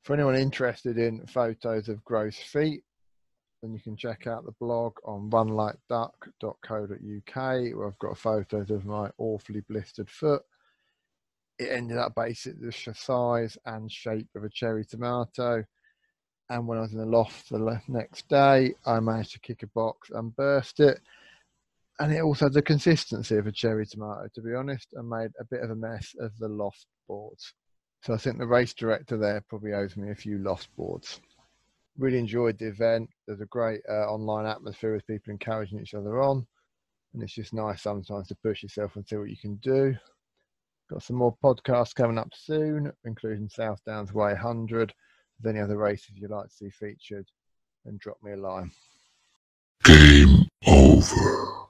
For 0.03 0.15
anyone 0.15 0.37
interested 0.37 0.99
in 0.99 1.27
photos 1.27 1.89
of 1.89 2.05
gross 2.05 2.37
feet, 2.37 2.83
then 3.63 3.73
you 3.73 3.81
can 3.81 3.97
check 3.97 4.27
out 4.27 4.45
the 4.45 4.53
blog 4.61 4.95
on 5.05 5.31
runlikeduck.co.uk 5.31 7.77
where 7.77 7.87
I've 7.87 7.99
got 7.99 8.19
photos 8.19 8.71
of 8.71 8.85
my 8.85 9.11
awfully 9.19 9.61
blistered 9.61 10.11
foot 10.11 10.43
it 11.59 11.71
ended 11.71 11.99
up 11.99 12.15
basically 12.15 12.67
the 12.67 12.95
size 12.95 13.57
and 13.65 13.91
shape 13.91 14.29
of 14.35 14.45
a 14.45 14.49
cherry 14.49 14.85
tomato. 14.85 15.65
And 16.51 16.67
when 16.67 16.79
I 16.79 16.83
was 16.83 16.93
in 16.93 16.99
the 16.99 17.07
loft 17.07 17.49
the 17.49 17.81
next 17.89 18.29
day, 18.29 18.75
I 18.85 19.01
managed 19.01 19.33
to 19.33 19.41
kick 19.41 19.63
a 19.63 19.67
box 19.69 20.11
and 20.11 20.37
burst 20.37 20.81
it. 20.81 21.01
And 21.99 22.13
it 22.13 22.23
also 22.23 22.47
had 22.47 22.53
the 22.53 22.63
consistency 22.63 23.37
of 23.37 23.47
a 23.47 23.53
cherry 23.53 23.87
tomato, 23.87 24.29
to 24.35 24.43
be 24.43 24.55
honest, 24.55 24.89
and 24.95 25.09
made 25.09 25.31
a 25.41 25.45
bit 25.45 25.63
of 25.63 25.71
a 25.71 25.77
mess 25.77 26.15
of 26.21 26.37
the 26.39 26.49
loft 26.49 26.87
boards. 27.09 27.55
So 28.03 28.13
I 28.13 28.19
think 28.19 28.39
the 28.39 28.47
race 28.47 28.75
director 28.75 29.17
there 29.17 29.43
probably 29.49 29.73
owes 29.73 29.97
me 29.97 30.11
a 30.11 30.15
few 30.15 30.39
loft 30.39 30.69
boards. 30.77 31.21
Really 31.97 32.19
enjoyed 32.19 32.59
the 32.59 32.67
event. 32.67 33.09
There's 33.27 33.41
a 33.41 33.47
great 33.47 33.81
uh, 33.89 34.07
online 34.13 34.47
atmosphere 34.47 34.93
with 34.93 35.07
people 35.07 35.31
encouraging 35.31 35.81
each 35.81 35.95
other 35.95 36.21
on. 36.21 36.47
And 37.15 37.23
it's 37.23 37.35
just 37.35 37.55
nice 37.55 37.81
sometimes 37.81 38.29
to 38.29 38.35
push 38.43 38.63
yourself 38.63 38.97
and 38.97 39.07
see 39.07 39.17
what 39.17 39.31
you 39.31 39.37
can 39.37 39.55
do. 39.57 39.95
Got 40.91 41.03
some 41.03 41.17
more 41.17 41.37
podcasts 41.43 41.95
coming 41.95 42.19
up 42.19 42.29
soon, 42.35 42.93
including 43.05 43.49
South 43.49 43.81
Downs 43.87 44.13
Way 44.13 44.33
100. 44.33 44.93
There's 45.41 45.55
any 45.55 45.63
other 45.63 45.77
races 45.77 46.17
you'd 46.17 46.31
like 46.31 46.49
to 46.49 46.55
see 46.55 46.71
featured, 46.71 47.27
then 47.85 47.99
drop 48.01 48.23
me 48.23 48.33
a 48.33 48.37
line. 48.37 48.71
Game 49.85 50.49
over. 50.67 51.64